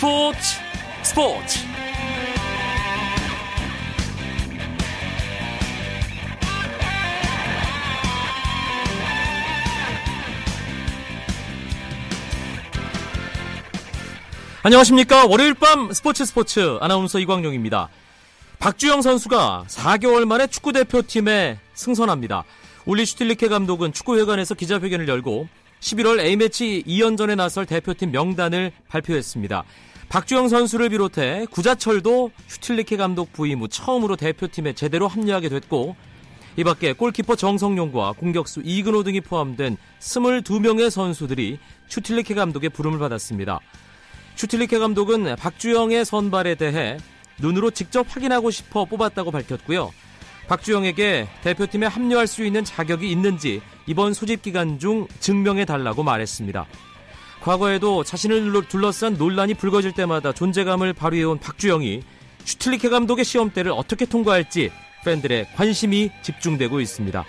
스포츠 0.00 0.38
스포츠. 1.02 1.58
안녕하십니까. 14.62 15.26
월요일 15.26 15.52
밤 15.52 15.92
스포츠 15.92 16.24
스포츠. 16.24 16.78
아나운서 16.80 17.18
이광용입니다. 17.18 17.90
박주영 18.58 19.02
선수가 19.02 19.66
4개월 19.68 20.24
만에 20.24 20.46
축구대표팀에 20.46 21.58
승선합니다. 21.74 22.44
울리 22.86 23.04
슈틸리케 23.04 23.48
감독은 23.48 23.92
축구회관에서 23.92 24.54
기자회견을 24.54 25.08
열고 25.08 25.46
11월 25.80 26.20
A매치 26.20 26.84
2연전에 26.86 27.36
나설 27.36 27.66
대표팀 27.66 28.12
명단을 28.12 28.72
발표했습니다. 28.88 29.64
박주영 30.10 30.48
선수를 30.48 30.88
비롯해 30.88 31.46
구자철도 31.52 32.32
슈틸리케 32.48 32.96
감독 32.96 33.32
부임 33.32 33.60
후 33.60 33.68
처음으로 33.68 34.16
대표팀에 34.16 34.72
제대로 34.72 35.06
합류하게 35.06 35.48
됐고 35.48 35.94
이 36.56 36.64
밖에 36.64 36.92
골키퍼 36.92 37.36
정성용과 37.36 38.14
공격수 38.18 38.62
이근호 38.64 39.04
등이 39.04 39.20
포함된 39.20 39.76
22명의 40.00 40.90
선수들이 40.90 41.60
슈틸리케 41.86 42.34
감독의 42.34 42.70
부름을 42.70 42.98
받았습니다. 42.98 43.60
슈틸리케 44.34 44.80
감독은 44.80 45.36
박주영의 45.36 46.04
선발에 46.04 46.56
대해 46.56 46.98
눈으로 47.38 47.70
직접 47.70 48.04
확인하고 48.12 48.50
싶어 48.50 48.86
뽑았다고 48.86 49.30
밝혔고요. 49.30 49.92
박주영에게 50.48 51.28
대표팀에 51.44 51.86
합류할 51.86 52.26
수 52.26 52.44
있는 52.44 52.64
자격이 52.64 53.08
있는지 53.08 53.62
이번 53.86 54.12
소집 54.12 54.42
기간 54.42 54.80
중 54.80 55.06
증명해 55.20 55.66
달라고 55.66 56.02
말했습니다. 56.02 56.66
과거에도 57.42 58.04
자신을 58.04 58.52
둘러싼 58.68 59.14
논란이 59.14 59.54
불거질 59.54 59.92
때마다 59.92 60.32
존재감을 60.32 60.92
발휘해온 60.92 61.38
박주영이 61.40 62.02
슈틸리케 62.44 62.88
감독의 62.88 63.24
시험대를 63.24 63.72
어떻게 63.72 64.04
통과할지 64.04 64.70
팬들의 65.04 65.48
관심이 65.54 66.10
집중되고 66.22 66.80
있습니다. 66.80 67.24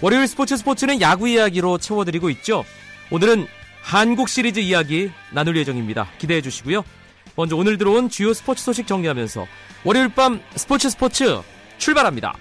월요일 0.00 0.26
스포츠 0.26 0.56
스포츠는 0.56 1.00
야구 1.00 1.28
이야기로 1.28 1.78
채워드리고 1.78 2.30
있죠. 2.30 2.64
오늘은 3.10 3.46
한국 3.82 4.28
시리즈 4.28 4.60
이야기 4.60 5.10
나눌 5.32 5.56
예정입니다. 5.56 6.08
기대해 6.18 6.40
주시고요. 6.40 6.84
먼저 7.36 7.56
오늘 7.56 7.78
들어온 7.78 8.08
주요 8.08 8.32
스포츠 8.32 8.62
소식 8.62 8.86
정리하면서 8.86 9.46
월요일 9.84 10.08
밤 10.08 10.40
스포츠 10.56 10.88
스포츠 10.90 11.40
출발합니다. 11.78 12.34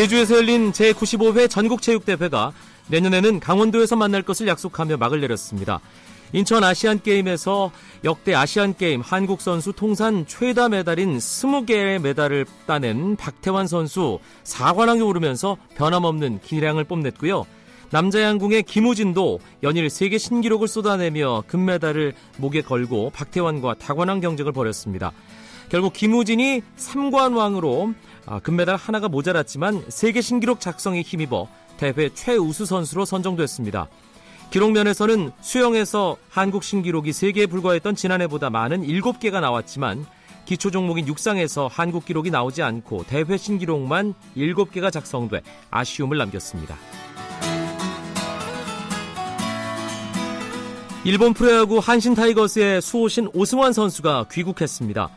제주에서 0.00 0.36
열린 0.36 0.72
제95회 0.72 1.50
전국체육대회가 1.50 2.54
내년에는 2.86 3.38
강원도에서 3.38 3.96
만날 3.96 4.22
것을 4.22 4.48
약속하며 4.48 4.96
막을 4.96 5.20
내렸습니다. 5.20 5.78
인천 6.32 6.64
아시안게임에서 6.64 7.70
역대 8.04 8.34
아시안게임 8.34 9.02
한국 9.02 9.42
선수 9.42 9.74
통산 9.74 10.26
최다 10.26 10.70
메달인 10.70 11.18
20개의 11.18 11.98
메달을 11.98 12.46
따낸 12.66 13.14
박태환 13.16 13.66
선수 13.66 14.20
4관왕에 14.44 15.06
오르면서 15.06 15.58
변함없는 15.74 16.40
기량을 16.44 16.84
뽐냈고요. 16.84 17.44
남자 17.90 18.22
양궁의 18.22 18.62
김우진도 18.62 19.38
연일 19.62 19.90
세계 19.90 20.16
신기록을 20.16 20.66
쏟아내며 20.66 21.44
금메달을 21.46 22.14
목에 22.38 22.62
걸고 22.62 23.10
박태환과 23.10 23.74
다관왕 23.74 24.20
경쟁을 24.20 24.52
벌였습니다. 24.52 25.12
결국 25.68 25.92
김우진이 25.92 26.62
3관왕으로 26.78 27.94
아, 28.26 28.38
금메달 28.38 28.76
하나가 28.76 29.08
모자랐지만 29.08 29.84
세계 29.88 30.20
신기록 30.20 30.60
작성에 30.60 31.02
힘입어 31.02 31.48
대회 31.76 32.10
최우수 32.14 32.66
선수로 32.66 33.04
선정됐습니다. 33.04 33.88
기록면에서는 34.50 35.30
수영에서 35.40 36.16
한국 36.28 36.64
신기록이 36.64 37.12
3개에 37.12 37.48
불과했던 37.48 37.94
지난해보다 37.94 38.50
많은 38.50 38.82
7개가 38.82 39.40
나왔지만 39.40 40.04
기초 40.44 40.70
종목인 40.70 41.06
육상에서 41.06 41.68
한국 41.68 42.04
기록이 42.04 42.30
나오지 42.30 42.62
않고 42.62 43.04
대회 43.04 43.36
신기록만 43.36 44.14
7개가 44.36 44.90
작성돼 44.90 45.42
아쉬움을 45.70 46.18
남겼습니다. 46.18 46.76
일본 51.04 51.32
프로야구 51.32 51.78
한신 51.78 52.14
타이거스의 52.14 52.82
수호신 52.82 53.30
오승환 53.32 53.72
선수가 53.72 54.26
귀국했습니다. 54.30 55.08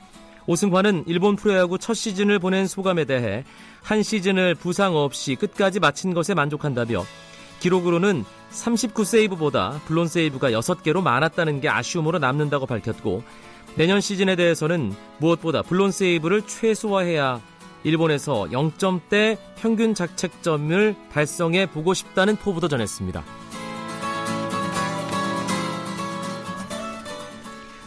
오승환은 0.45 1.05
일본 1.07 1.35
프로야구 1.35 1.77
첫 1.77 1.93
시즌을 1.93 2.39
보낸 2.39 2.67
소감에 2.67 3.05
대해 3.05 3.43
한 3.81 4.03
시즌을 4.03 4.55
부상 4.55 4.95
없이 4.95 5.35
끝까지 5.35 5.79
마친 5.79 6.13
것에 6.13 6.33
만족한다며 6.33 7.05
기록으로는 7.59 8.25
39세이브보다 8.51 9.81
블론 9.85 10.07
세이브가 10.07 10.51
6개로 10.51 11.01
많았다는 11.01 11.61
게 11.61 11.69
아쉬움으로 11.69 12.19
남는다고 12.19 12.65
밝혔고 12.65 13.23
내년 13.75 14.01
시즌에 14.01 14.35
대해서는 14.35 14.93
무엇보다 15.19 15.61
블론 15.61 15.91
세이브를 15.91 16.43
최소화해야 16.45 17.41
일본에서 17.83 18.47
0점대 18.51 19.37
평균 19.55 19.93
자책점을 19.93 20.95
달성해 21.11 21.65
보고 21.65 21.93
싶다는 21.93 22.35
포부도 22.35 22.67
전했습니다. 22.67 23.23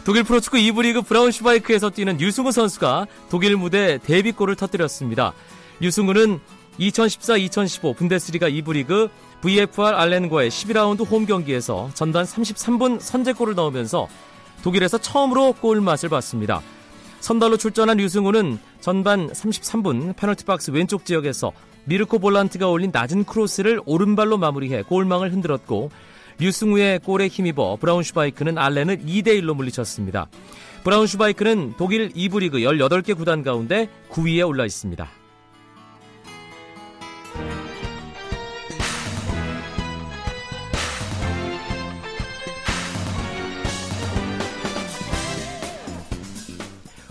독일 0.07 0.23
프로축구 0.23 0.55
2부 0.55 0.83
리그 0.83 1.01
브라운슈바이크에서 1.01 1.89
뛰는 1.89 2.21
류승우 2.21 2.53
선수가 2.53 3.07
독일 3.29 3.57
무대 3.57 3.97
데뷔골을 3.97 4.55
터뜨렸습니다. 4.55 5.33
류승우는 5.81 6.39
2014-2015 6.79 7.97
분데스리가 7.97 8.49
2부 8.49 8.71
리그 8.71 9.09
VfR 9.41 9.95
알렌과의 9.95 10.49
12라운드 10.49 11.05
홈 11.05 11.25
경기에서 11.25 11.89
전반 11.93 12.23
33분 12.23 13.01
선제골을 13.01 13.55
넣으면서 13.55 14.07
독일에서 14.63 14.97
처음으로 14.97 15.51
골맛을 15.51 16.07
봤습니다. 16.07 16.61
선발로 17.19 17.57
출전한 17.57 17.99
류승우는 17.99 18.59
전반 18.79 19.27
33분 19.27 20.15
페널티 20.15 20.45
박스 20.45 20.71
왼쪽 20.71 21.03
지역에서 21.03 21.51
미르코 21.83 22.19
볼란트가 22.19 22.69
올린 22.69 22.91
낮은 22.93 23.25
크로스를 23.25 23.81
오른발로 23.85 24.37
마무리해 24.37 24.83
골망을 24.83 25.33
흔들었고 25.33 25.91
류승우의 26.39 26.99
골에 26.99 27.27
힘입어 27.27 27.77
브라운슈바이크는 27.77 28.57
알렌을 28.57 28.99
2대1로 28.99 29.55
물리쳤습니다. 29.55 30.27
브라운슈바이크는 30.83 31.75
독일 31.77 32.09
2부 32.09 32.39
리그 32.39 32.59
18개 32.59 33.15
구단 33.17 33.43
가운데 33.43 33.89
9위에 34.09 34.47
올라 34.47 34.65
있습니다. 34.65 35.09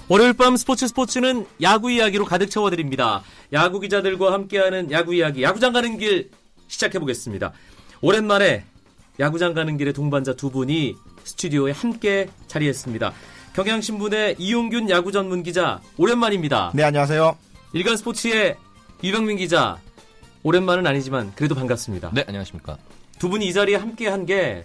월요일 0.09 0.34
밤 0.34 0.56
스포츠 0.56 0.86
스포츠는 0.86 1.47
야구 1.62 1.91
이야기로 1.91 2.26
가득 2.26 2.48
채워드립니다. 2.48 3.25
야구 3.53 3.81
기자들과 3.81 4.32
함께하는 4.32 4.92
야구 4.92 5.12
이야기, 5.12 5.42
야구장 5.42 5.72
가는 5.72 5.98
길 5.98 6.31
시작해보겠습니다. 6.69 7.53
오랜만에 8.00 8.65
야구장 9.19 9.54
가는 9.54 9.77
길의 9.77 9.93
동반자 9.94 10.34
두 10.34 10.50
분이 10.50 10.97
스튜디오에 11.25 11.72
함께 11.72 12.28
자리했습니다. 12.49 13.12
경향신문의 13.54 14.37
이용균 14.38 14.91
야구 14.91 15.12
전문 15.12 15.43
기자 15.43 15.81
오랜만입니다. 15.97 16.72
네 16.75 16.82
안녕하세요. 16.84 17.37
일간 17.72 17.97
스포츠의 17.97 18.56
유병민 19.03 19.38
기자 19.38 19.78
오랜만은 20.43 20.87
아니지만 20.87 21.32
그래도 21.34 21.54
반갑습니다. 21.54 22.10
네 22.15 22.25
안녕하십니까. 22.28 22.77
두 23.19 23.28
분이 23.31 23.47
이 23.49 23.53
자리에 23.53 23.77
함께 23.77 24.09
한 24.09 24.27
게 24.27 24.65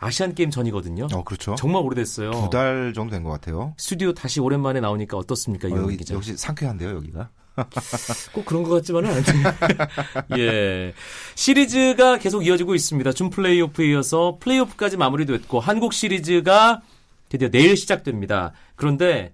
아시안 0.00 0.32
게임 0.36 0.50
전이거든요. 0.50 1.08
어 1.12 1.24
그렇죠. 1.24 1.56
정말 1.56 1.82
오래됐어요. 1.82 2.30
두 2.30 2.50
달 2.50 2.92
정도 2.94 3.10
된 3.10 3.24
것 3.24 3.30
같아요. 3.30 3.74
스튜디오 3.78 4.12
다시 4.14 4.38
오랜만에 4.38 4.78
나오니까 4.78 5.16
어떻습니까, 5.16 5.66
어, 5.66 5.70
이용균 5.70 5.86
여기 5.88 5.96
기자? 5.96 6.14
역시 6.14 6.36
상쾌한데요 6.36 6.90
여기가. 6.94 7.30
꼭 8.32 8.44
그런 8.44 8.62
것 8.62 8.70
같지만은 8.70 9.10
않네요. 9.10 10.38
예. 10.38 10.94
시리즈가 11.34 12.18
계속 12.18 12.46
이어지고 12.46 12.74
있습니다. 12.74 13.12
준 13.12 13.30
플레이오프에 13.30 13.86
이어서 13.86 14.38
플레이오프까지 14.40 14.96
마무리됐고, 14.96 15.60
한국 15.60 15.92
시리즈가 15.92 16.82
드디어 17.28 17.48
내일 17.48 17.76
시작됩니다. 17.76 18.52
그런데 18.76 19.32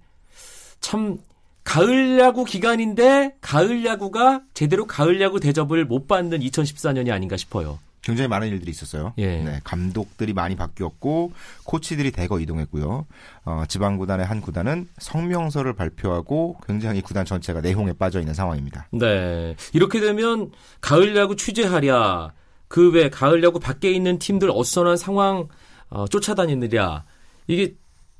참, 0.79 1.17
가을 1.63 2.19
야구 2.19 2.45
기간인데, 2.45 3.35
가을 3.41 3.85
야구가 3.85 4.41
제대로 4.53 4.85
가을 4.85 5.19
야구 5.21 5.39
대접을 5.39 5.85
못 5.85 6.07
받는 6.07 6.39
2014년이 6.39 7.11
아닌가 7.11 7.37
싶어요. 7.37 7.79
굉장히 8.05 8.27
많은 8.27 8.47
일들이 8.49 8.69
있었어요. 8.69 9.13
예. 9.17 9.37
네, 9.41 9.59
감독들이 9.63 10.33
많이 10.33 10.55
바뀌었고 10.55 11.31
코치들이 11.63 12.11
대거 12.11 12.39
이동했고요. 12.39 13.07
어, 13.45 13.63
지방 13.67 13.97
구단의 13.97 14.27
한 14.27 14.41
구단은 14.41 14.87
성명서를 14.99 15.73
발표하고 15.73 16.57
굉장히 16.67 17.01
구단 17.01 17.25
전체가 17.25 17.61
내홍에 17.61 17.93
빠져 17.93 18.19
있는 18.19 18.35
상황입니다. 18.35 18.87
네. 18.91 19.55
이렇게 19.73 19.99
되면 19.99 20.51
가을 20.81 21.15
야구 21.15 21.35
취재하랴, 21.35 22.31
그 22.67 22.91
외 22.91 23.09
가을 23.09 23.43
야구 23.43 23.59
밖에 23.59 23.91
있는 23.91 24.19
팀들 24.19 24.51
어수선한 24.51 24.97
상황 24.97 25.47
어, 25.89 26.07
쫓아다니느랴, 26.07 27.03
이게 27.47 27.73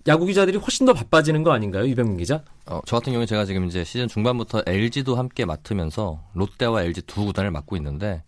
야구 0.07 0.25
기자들이 0.25 0.57
훨씬 0.57 0.85
더 0.88 0.93
바빠지는 0.93 1.43
거 1.43 1.51
아닌가요, 1.51 1.88
유병민 1.88 2.17
기자? 2.17 2.43
어, 2.65 2.81
저 2.88 2.97
같은 2.97 3.13
경우에 3.13 3.27
제가 3.27 3.45
지금 3.45 3.65
이제 3.65 3.83
시즌 3.83 4.07
중반부터 4.07 4.63
LG도 4.65 5.15
함께 5.15 5.45
맡으면서 5.45 6.23
롯데와 6.33 6.83
LG 6.83 7.03
두 7.03 7.25
구단을 7.25 7.51
맡고 7.51 7.75
있는데 7.77 8.23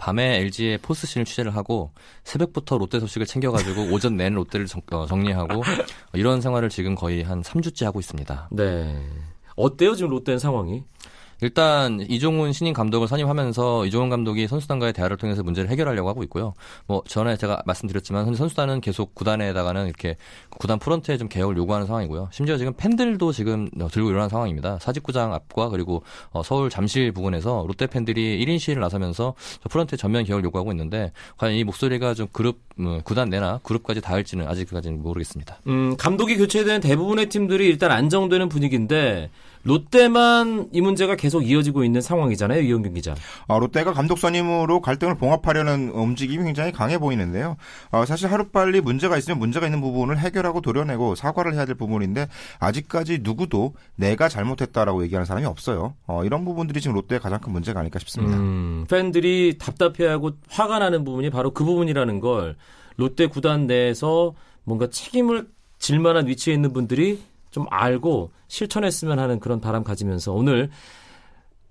밤에 0.00 0.38
LG의 0.38 0.78
포스신을 0.78 1.26
취재를 1.26 1.54
하고 1.54 1.92
새벽부터 2.24 2.78
롯데 2.78 2.98
소식을 3.00 3.26
챙겨가지고 3.26 3.92
오전 3.92 4.16
내내 4.16 4.34
롯데를 4.34 4.64
정, 4.64 4.80
어, 4.92 5.04
정리하고 5.04 5.62
이런 6.14 6.40
생활을 6.40 6.70
지금 6.70 6.94
거의 6.94 7.22
한 7.22 7.42
3주째 7.42 7.84
하고 7.84 8.00
있습니다. 8.00 8.48
네. 8.50 8.98
어때요, 9.56 9.94
지금 9.94 10.10
롯데는 10.10 10.38
상황이? 10.38 10.84
일단 11.42 12.00
이종훈 12.08 12.52
신인 12.52 12.72
감독을 12.74 13.08
선임하면서 13.08 13.86
이종훈 13.86 14.10
감독이 14.10 14.46
선수단과의 14.46 14.92
대화를 14.92 15.16
통해서 15.16 15.42
문제를 15.42 15.70
해결하려고 15.70 16.08
하고 16.08 16.22
있고요. 16.24 16.54
뭐 16.86 17.02
전에 17.06 17.36
제가 17.36 17.62
말씀드렸지만 17.66 18.34
선수단은 18.34 18.80
계속 18.80 19.14
구단에다가는 19.14 19.86
이렇게 19.86 20.16
구단 20.58 20.78
프런트에 20.78 21.16
좀 21.16 21.28
개혁을 21.28 21.56
요구하는 21.56 21.86
상황이고요. 21.86 22.28
심지어 22.32 22.56
지금 22.56 22.72
팬들도 22.76 23.32
지금 23.32 23.68
들고 23.90 24.10
일어난 24.10 24.28
상황입니다. 24.28 24.78
사직구장 24.80 25.32
앞과 25.34 25.68
그리고 25.70 26.02
어, 26.30 26.42
서울 26.42 26.70
잠실 26.70 27.12
부근에서 27.12 27.64
롯데 27.66 27.86
팬들이 27.86 28.44
1인 28.44 28.58
시위를 28.58 28.80
나서면서 28.80 29.34
프런트에 29.68 29.96
전면 29.96 30.24
개혁을 30.24 30.44
요구하고 30.44 30.70
있는데 30.72 31.12
과연 31.38 31.54
이 31.54 31.64
목소리가 31.64 32.14
좀 32.14 32.26
그룹 32.32 32.58
음, 32.78 33.00
구단 33.04 33.28
내나 33.28 33.60
그룹까지 33.62 34.00
닿을지는 34.00 34.48
아직까지는 34.48 35.02
모르겠습니다. 35.02 35.58
음, 35.66 35.96
감독이 35.96 36.36
교체된 36.36 36.80
대부분의 36.80 37.28
팀들이 37.28 37.66
일단 37.66 37.90
안정되는 37.90 38.48
분위기인데 38.48 39.30
롯데만 39.62 40.68
이 40.72 40.80
문제가 40.80 41.16
계속 41.16 41.48
이어지고 41.48 41.84
있는 41.84 42.00
상황이잖아요, 42.00 42.62
이영균 42.62 42.94
기자. 42.94 43.14
어, 43.46 43.58
롯데가 43.58 43.92
감독 43.92 44.18
선임으로 44.18 44.80
갈등을 44.80 45.16
봉합하려는 45.16 45.90
움직임이 45.90 46.44
굉장히 46.44 46.72
강해 46.72 46.98
보이는데요. 46.98 47.56
어, 47.90 48.04
사실 48.06 48.30
하루빨리 48.30 48.80
문제가 48.80 49.18
있으면 49.18 49.38
문제가 49.38 49.66
있는 49.66 49.80
부분을 49.80 50.18
해결하고 50.18 50.60
도려내고 50.60 51.14
사과를 51.14 51.54
해야 51.54 51.66
될 51.66 51.74
부분인데 51.74 52.28
아직까지 52.58 53.20
누구도 53.22 53.74
내가 53.96 54.28
잘못했다라고 54.28 55.02
얘기하는 55.04 55.26
사람이 55.26 55.46
없어요. 55.46 55.94
어, 56.06 56.24
이런 56.24 56.44
부분들이 56.44 56.80
지금 56.80 56.94
롯데의 56.94 57.20
가장 57.20 57.40
큰 57.40 57.52
문제가 57.52 57.80
아닐까 57.80 57.98
싶습니다. 57.98 58.36
음, 58.36 58.86
팬들이 58.88 59.56
답답해하고 59.58 60.32
화가 60.48 60.78
나는 60.78 61.04
부분이 61.04 61.30
바로 61.30 61.52
그 61.52 61.64
부분이라는 61.64 62.20
걸 62.20 62.56
롯데 62.96 63.26
구단 63.26 63.66
내에서 63.66 64.34
뭔가 64.64 64.88
책임을 64.88 65.48
질 65.78 65.98
만한 65.98 66.26
위치에 66.26 66.54
있는 66.54 66.72
분들이 66.72 67.22
좀 67.50 67.66
알고 67.70 68.30
실천했으면 68.48 69.18
하는 69.18 69.40
그런 69.40 69.60
바람 69.60 69.84
가지면서 69.84 70.32
오늘 70.32 70.70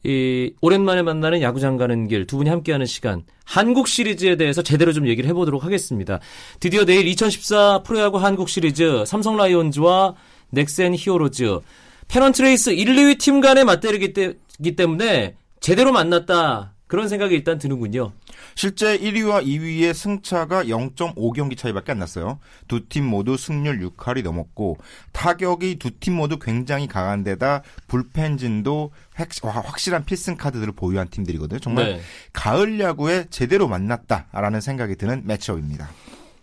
이 0.04 0.54
오랜만에 0.62 1.02
만나는 1.02 1.42
야구장 1.42 1.76
가는 1.76 2.08
길 2.08 2.26
두 2.26 2.38
분이 2.38 2.50
함께하는 2.50 2.86
시간 2.86 3.24
한국 3.44 3.88
시리즈에 3.90 4.38
대해서 4.38 4.62
제대로 4.62 4.94
좀 4.94 5.08
얘기를 5.08 5.30
해보도록 5.30 5.66
하겠습니다. 5.66 6.20
드디어 6.62 6.86
내일 6.86 7.06
2014 7.08 7.84
프로야구 7.84 8.18
한국 8.18 8.48
시리즈 8.48 9.04
삼성 9.06 9.36
라이온즈와 9.36 10.16
넥센 10.52 10.96
히어로즈 10.96 11.60
페넌트 12.08 12.42
레이스 12.42 12.70
1, 12.72 12.96
2위 12.96 13.20
팀 13.20 13.42
간의 13.42 13.66
맞대결이기 13.66 14.76
때문에 14.76 15.36
제대로 15.60 15.92
만났다 15.92 16.74
그런 16.89 17.07
생각이 17.07 17.36
일단 17.36 17.59
드는군요. 17.59 18.13
실제 18.56 18.97
1위와 18.97 19.45
2위의 19.45 19.94
승차가 19.94 20.63
0.5경기 20.63 21.56
차이밖에 21.56 21.91
안 21.91 22.00
났어요. 22.00 22.39
두 22.68 22.81
팀 22.89 23.06
모두 23.06 23.38
승률 23.38 23.80
6할이 23.80 24.24
넘었고 24.24 24.80
타격이 25.12 25.77
두 25.77 25.91
팀 26.00 26.15
모두 26.15 26.39
굉장히 26.39 26.88
강한 26.88 27.24
데다 27.24 27.62
불펜진도 27.88 28.91
확실한 29.13 30.03
필승 30.06 30.36
카드들을 30.36 30.74
보유한 30.74 31.07
팀들이거든요. 31.09 31.59
정말 31.59 31.86
네. 31.86 32.01
가을 32.33 32.80
야구에 32.80 33.27
제대로 33.30 33.68
만났다라는 33.68 34.59
생각이 34.59 34.95
드는 34.95 35.21
매치업입니다. 35.25 35.88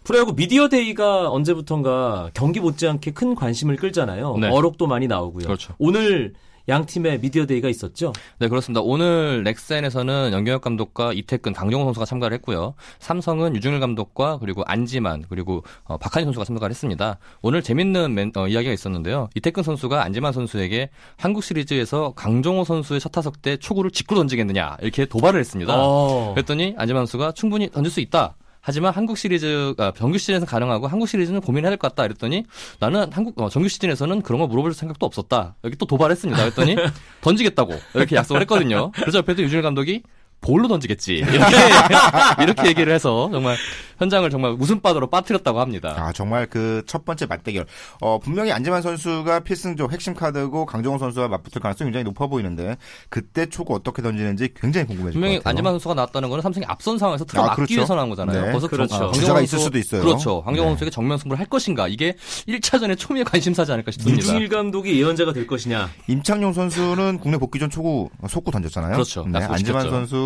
프로야구 0.04 0.36
미디어 0.36 0.68
데이가 0.68 1.28
언제부턴가 1.32 2.30
경기 2.34 2.60
못지않게 2.60 3.10
큰 3.10 3.34
관심을 3.34 3.74
끌잖아요. 3.74 4.36
네. 4.36 4.48
어록도 4.48 4.86
많이 4.86 5.08
나오고요. 5.08 5.46
그렇죠. 5.46 5.74
오늘 5.78 6.34
양 6.68 6.84
팀의 6.84 7.20
미디어 7.20 7.46
데이가 7.46 7.68
있었죠? 7.68 8.12
네, 8.38 8.48
그렇습니다. 8.48 8.80
오늘 8.80 9.44
넥센에서는 9.44 10.30
염경엽 10.32 10.62
감독과 10.62 11.12
이택근, 11.12 11.52
강정호 11.52 11.84
선수가 11.84 12.06
참가를 12.06 12.34
했고요. 12.38 12.74
삼성은 12.98 13.54
류중일 13.54 13.80
감독과 13.80 14.38
그리고 14.38 14.62
안지만 14.66 15.24
그리고 15.28 15.62
어, 15.84 15.96
박한이 15.96 16.24
선수가 16.24 16.44
참가를 16.44 16.70
했습니다. 16.70 17.18
오늘 17.42 17.62
재밌는 17.62 18.14
맨, 18.14 18.32
어, 18.36 18.48
이야기가 18.48 18.72
있었는데요. 18.72 19.28
이택근 19.36 19.62
선수가 19.62 20.02
안지만 20.02 20.32
선수에게 20.32 20.90
한국 21.16 21.44
시리즈에서 21.44 22.12
강정호 22.16 22.64
선수의 22.64 23.00
첫 23.00 23.10
타석 23.10 23.42
때 23.42 23.56
초구를 23.56 23.90
직구 23.90 24.14
던지겠느냐 24.16 24.78
이렇게 24.80 25.06
도발을 25.06 25.38
했습니다. 25.38 25.72
어. 25.76 26.34
그랬더니 26.34 26.74
안지만 26.76 27.02
선수가 27.02 27.32
충분히 27.32 27.70
던질 27.70 27.92
수 27.92 28.00
있다. 28.00 28.34
하지만 28.66 28.92
한국 28.92 29.16
시리즈가 29.16 29.92
정규 29.96 30.18
시즌에서 30.18 30.44
가능하고 30.44 30.88
한국 30.88 31.06
시리즈는 31.08 31.40
고민해야 31.40 31.70
될 31.70 31.78
것 31.78 31.88
같다 31.88 32.04
이랬더니 32.04 32.44
나는 32.80 33.12
한국 33.12 33.40
어, 33.40 33.48
정규 33.48 33.68
시즌에서는 33.68 34.22
그런 34.22 34.40
거 34.40 34.48
물어볼 34.48 34.74
생각도 34.74 35.06
없었다. 35.06 35.54
여기 35.62 35.76
또 35.76 35.86
도발했습니다. 35.86 36.40
그랬더니 36.42 36.74
던지겠다고 37.22 37.74
이렇게 37.94 38.16
약속을 38.16 38.40
했거든요. 38.42 38.90
그래서 38.90 39.18
옆에서 39.18 39.40
유준일 39.42 39.62
감독이 39.62 40.02
볼로 40.40 40.68
던지겠지. 40.68 41.14
이렇게, 41.14 41.36
이렇게 42.42 42.66
얘기를 42.68 42.92
해서 42.92 43.28
정말 43.32 43.56
현장을 43.98 44.28
정말 44.30 44.52
웃음바다로 44.58 45.08
빠뜨렸다고 45.08 45.60
합니다. 45.60 45.94
아, 45.96 46.12
정말 46.12 46.46
그 46.46 46.82
첫 46.86 47.04
번째 47.04 47.26
맞대결. 47.26 47.66
어, 48.00 48.18
분명히 48.18 48.52
안재만 48.52 48.80
선수가 48.82 49.40
필승조 49.40 49.88
핵심 49.90 50.14
카드고 50.14 50.66
강정호 50.66 50.98
선수와 50.98 51.28
맞붙을 51.28 51.60
가능성이 51.60 51.88
굉장히 51.88 52.04
높아 52.04 52.26
보이는데 52.26 52.76
그때 53.08 53.46
초구 53.46 53.74
어떻게 53.74 54.02
던지는지 54.02 54.50
굉장히 54.54 54.86
궁금해질 54.86 55.20
분명히 55.20 55.40
안재만 55.44 55.72
선수가 55.74 55.94
나왔다는 55.94 56.28
거는 56.28 56.42
삼성이 56.42 56.64
앞선 56.66 56.98
상황에서 56.98 57.24
들어맞기 57.24 57.52
아, 57.52 57.54
그렇죠. 57.56 57.74
위해서 57.74 57.94
나온 57.94 58.08
거잖아요. 58.10 58.40
네. 58.40 58.48
그래서 58.48 58.68
그렇죠. 58.68 58.94
아, 58.94 59.12
주자가 59.12 59.40
있을 59.40 59.58
수도 59.58 59.78
있어요. 59.78 60.02
그렇죠. 60.02 60.42
강정호 60.42 60.64
네. 60.64 60.70
선수에게 60.70 60.90
정면 60.90 61.18
승부를 61.18 61.38
할 61.40 61.46
것인가. 61.46 61.88
이게 61.88 62.16
1차전에 62.48 62.98
초미의 62.98 63.24
관심사지 63.24 63.72
않을까 63.72 63.90
싶습니다. 63.90 64.22
류중일 64.22 64.48
감독이 64.48 64.98
예언자가 65.00 65.32
될 65.32 65.46
것이냐. 65.46 65.90
임창용 66.08 66.52
선수는 66.52 67.18
국내 67.18 67.36
복귀 67.38 67.58
전 67.58 67.68
초구 67.70 68.08
속구 68.28 68.50
던졌잖아요. 68.50 68.92
그렇죠. 68.92 69.26
네. 69.28 69.40
안지만 69.40 69.90
선수 69.90 70.25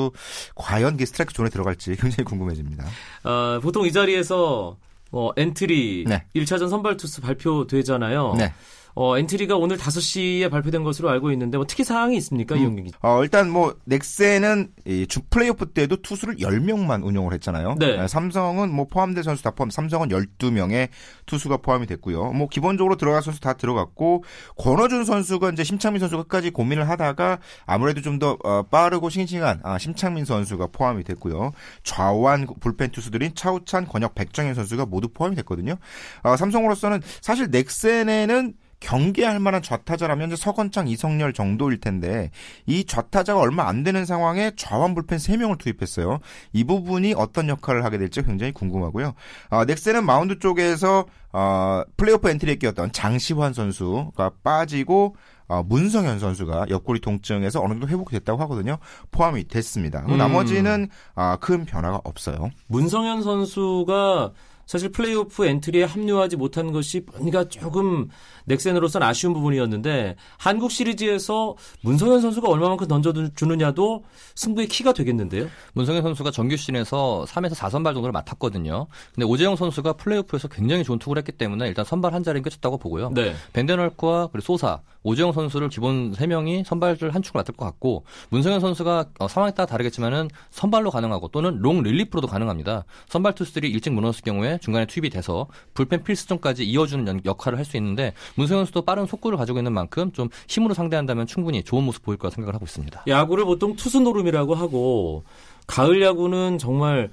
과연 0.54 0.96
그 0.96 1.06
스트라이크 1.06 1.32
존에 1.32 1.48
들어갈지 1.48 1.96
굉장히 1.96 2.24
궁금해집니다. 2.24 2.84
어, 3.24 3.60
보통 3.60 3.86
이 3.86 3.92
자리에서 3.92 4.76
뭐 5.10 5.32
엔트리 5.36 6.04
네. 6.08 6.24
1차전 6.34 6.70
선발 6.70 6.96
투수 6.96 7.20
발표되잖아요. 7.20 8.34
네. 8.38 8.52
어, 8.94 9.18
엔트리가 9.18 9.56
오늘 9.56 9.76
5시에 9.76 10.50
발표된 10.50 10.82
것으로 10.82 11.10
알고 11.10 11.32
있는데 11.32 11.56
뭐 11.56 11.66
특이 11.66 11.84
사항이 11.84 12.16
있습니까? 12.18 12.54
음. 12.54 12.60
이용기 12.60 12.92
어, 13.02 13.22
일단 13.22 13.50
뭐 13.50 13.74
넥센은 13.84 14.72
이주 14.84 15.22
플레이오프 15.30 15.72
때도 15.72 16.02
투수를 16.02 16.36
10명만 16.36 17.04
운영을 17.04 17.32
했잖아요. 17.34 17.76
네. 17.78 17.96
네. 17.96 18.08
삼성은 18.08 18.72
뭐 18.72 18.86
포함된 18.86 19.22
선수 19.22 19.42
다 19.42 19.50
포함 19.50 19.70
삼성은 19.70 20.08
12명의 20.08 20.88
투수가 21.26 21.58
포함이 21.58 21.86
됐고요. 21.86 22.32
뭐 22.32 22.48
기본적으로 22.48 22.96
들어갈 22.96 23.22
선수 23.22 23.40
다 23.40 23.52
들어갔고 23.52 24.24
권호준 24.58 25.04
선수가 25.04 25.50
이제 25.50 25.64
심창민 25.64 26.00
선수 26.00 26.16
끝까지 26.16 26.50
고민을 26.50 26.88
하다가 26.88 27.38
아무래도 27.66 28.00
좀더 28.00 28.38
어, 28.44 28.62
빠르고 28.62 29.10
싱싱한 29.10 29.60
아, 29.62 29.78
심창민 29.78 30.24
선수가 30.24 30.68
포함이 30.68 31.04
됐고요. 31.04 31.52
좌완 31.82 32.46
불펜 32.60 32.90
투수들인 32.90 33.34
차우찬, 33.34 33.86
권혁, 33.86 34.14
백정현 34.14 34.54
선수가 34.54 34.86
모두 34.86 35.08
포함이 35.08 35.36
됐거든요. 35.36 35.76
어, 36.22 36.36
삼성으로서는 36.36 37.00
사실 37.20 37.48
넥센에는 37.50 38.54
경계할 38.80 39.38
만한 39.38 39.62
좌타자라면 39.62 40.36
서건창, 40.36 40.88
이성열 40.88 41.32
정도일 41.32 41.80
텐데 41.80 42.30
이 42.66 42.84
좌타자가 42.84 43.38
얼마 43.38 43.68
안 43.68 43.84
되는 43.84 44.04
상황에 44.04 44.52
좌완 44.56 44.94
불펜 44.94 45.18
3명을 45.18 45.58
투입했어요. 45.58 46.18
이 46.52 46.64
부분이 46.64 47.14
어떤 47.16 47.48
역할을 47.48 47.84
하게 47.84 47.98
될지 47.98 48.22
굉장히 48.22 48.52
궁금하고요. 48.52 49.14
어, 49.50 49.64
넥센은 49.64 50.04
마운드 50.04 50.38
쪽에서 50.38 51.06
어, 51.32 51.82
플레이오프 51.96 52.28
엔트리에 52.28 52.56
끼었던 52.56 52.92
장시환 52.92 53.52
선수가 53.52 54.30
빠지고 54.42 55.14
어, 55.50 55.64
문성현 55.64 56.20
선수가 56.20 56.66
옆구리 56.70 57.00
통증에서 57.00 57.60
어느 57.60 57.72
정도 57.72 57.88
회복이 57.88 58.12
됐다고 58.12 58.40
하거든요. 58.42 58.78
포함이 59.10 59.48
됐습니다. 59.48 60.04
음. 60.08 60.16
나머지는 60.16 60.88
아, 61.16 61.38
큰 61.40 61.64
변화가 61.64 62.00
없어요. 62.04 62.50
문성현 62.68 63.22
선수가 63.22 64.30
사실 64.70 64.88
플레이오프 64.92 65.44
엔트리에 65.44 65.82
합류하지 65.82 66.36
못한 66.36 66.70
것이 66.70 67.02
뭔가 67.10 67.42
조금 67.48 68.08
넥센으로서는 68.44 69.04
아쉬운 69.04 69.32
부분이었는데 69.32 70.14
한국 70.38 70.70
시리즈에서 70.70 71.56
문성현 71.82 72.20
선수가 72.20 72.48
얼마만큼 72.48 72.86
던져주느냐도 72.86 74.04
승부의 74.36 74.68
키가 74.68 74.92
되겠는데요. 74.92 75.48
문성현 75.72 76.04
선수가 76.04 76.30
정규 76.30 76.56
시즌에서 76.56 77.24
3에서 77.26 77.54
4선발 77.56 77.94
정도를 77.94 78.12
맡았거든요. 78.12 78.86
근데 79.12 79.26
오재영 79.26 79.56
선수가 79.56 79.94
플레이오프에서 79.94 80.46
굉장히 80.46 80.84
좋은 80.84 81.00
투구를 81.00 81.20
했기 81.20 81.32
때문에 81.32 81.66
일단 81.66 81.84
선발 81.84 82.14
한 82.14 82.22
자리는 82.22 82.40
꿰찼다고 82.44 82.78
보고요. 82.78 83.10
네. 83.10 83.34
밴덴헐크와 83.52 84.28
그리고 84.28 84.44
소사, 84.44 84.82
오재영 85.02 85.32
선수를 85.32 85.68
기본 85.68 86.12
3명이 86.12 86.64
선발을 86.64 87.12
한 87.12 87.22
축을 87.22 87.40
맡을 87.40 87.56
것 87.56 87.64
같고 87.64 88.04
문성현 88.28 88.60
선수가 88.60 89.06
어, 89.18 89.26
상황에 89.26 89.52
따라 89.52 89.66
다르겠지만은 89.66 90.28
선발로 90.50 90.92
가능하고 90.92 91.26
또는 91.28 91.58
롱 91.58 91.82
릴리프로도 91.82 92.28
가능합니다. 92.28 92.84
선발 93.08 93.34
투수들이 93.34 93.68
일찍 93.68 93.92
무너졌을 93.92 94.22
경우에 94.22 94.59
중간에 94.60 94.86
투입이 94.86 95.10
돼서 95.10 95.46
불펜 95.74 96.02
필승조까지 96.04 96.64
이어주는 96.64 97.22
역할을 97.24 97.58
할 97.58 97.64
수 97.64 97.76
있는데 97.76 98.14
문성현 98.34 98.60
선수도 98.60 98.82
빠른 98.82 99.06
속구를 99.06 99.38
가지고 99.38 99.58
있는 99.58 99.72
만큼 99.72 100.12
좀 100.12 100.28
힘으로 100.48 100.74
상대한다면 100.74 101.26
충분히 101.26 101.62
좋은 101.62 101.84
모습 101.84 102.02
보일 102.02 102.18
거라 102.18 102.30
생각을 102.30 102.54
하고 102.54 102.64
있습니다. 102.64 103.04
야구를 103.06 103.44
보통 103.44 103.76
투수 103.76 104.00
노름이라고 104.00 104.54
하고 104.54 105.22
가을 105.66 106.02
야구는 106.02 106.58
정말 106.58 107.10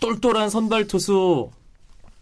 똘똘한 0.00 0.48
선발 0.48 0.86
투수 0.86 1.50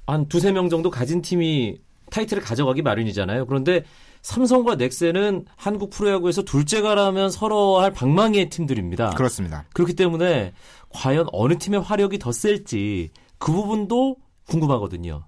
한 0.06 0.26
두세 0.28 0.50
명 0.52 0.68
정도 0.68 0.90
가진 0.90 1.22
팀이 1.22 1.78
타이틀을 2.10 2.42
가져가기 2.42 2.82
마련이잖아요. 2.82 3.46
그런데 3.46 3.84
삼성과 4.22 4.74
넥센은 4.74 5.44
한국 5.56 5.90
프로야구에서 5.90 6.42
둘째가라면 6.42 7.30
서로 7.30 7.78
할 7.78 7.92
방망이의 7.92 8.50
팀들입니다. 8.50 9.10
그렇습니다. 9.10 9.64
그렇기 9.74 9.94
때문에 9.94 10.52
과연 10.90 11.28
어느 11.32 11.56
팀의 11.58 11.80
화력이 11.80 12.18
더 12.18 12.32
셀지 12.32 13.10
그 13.38 13.52
부분도 13.52 14.16
궁금하거든요. 14.48 15.24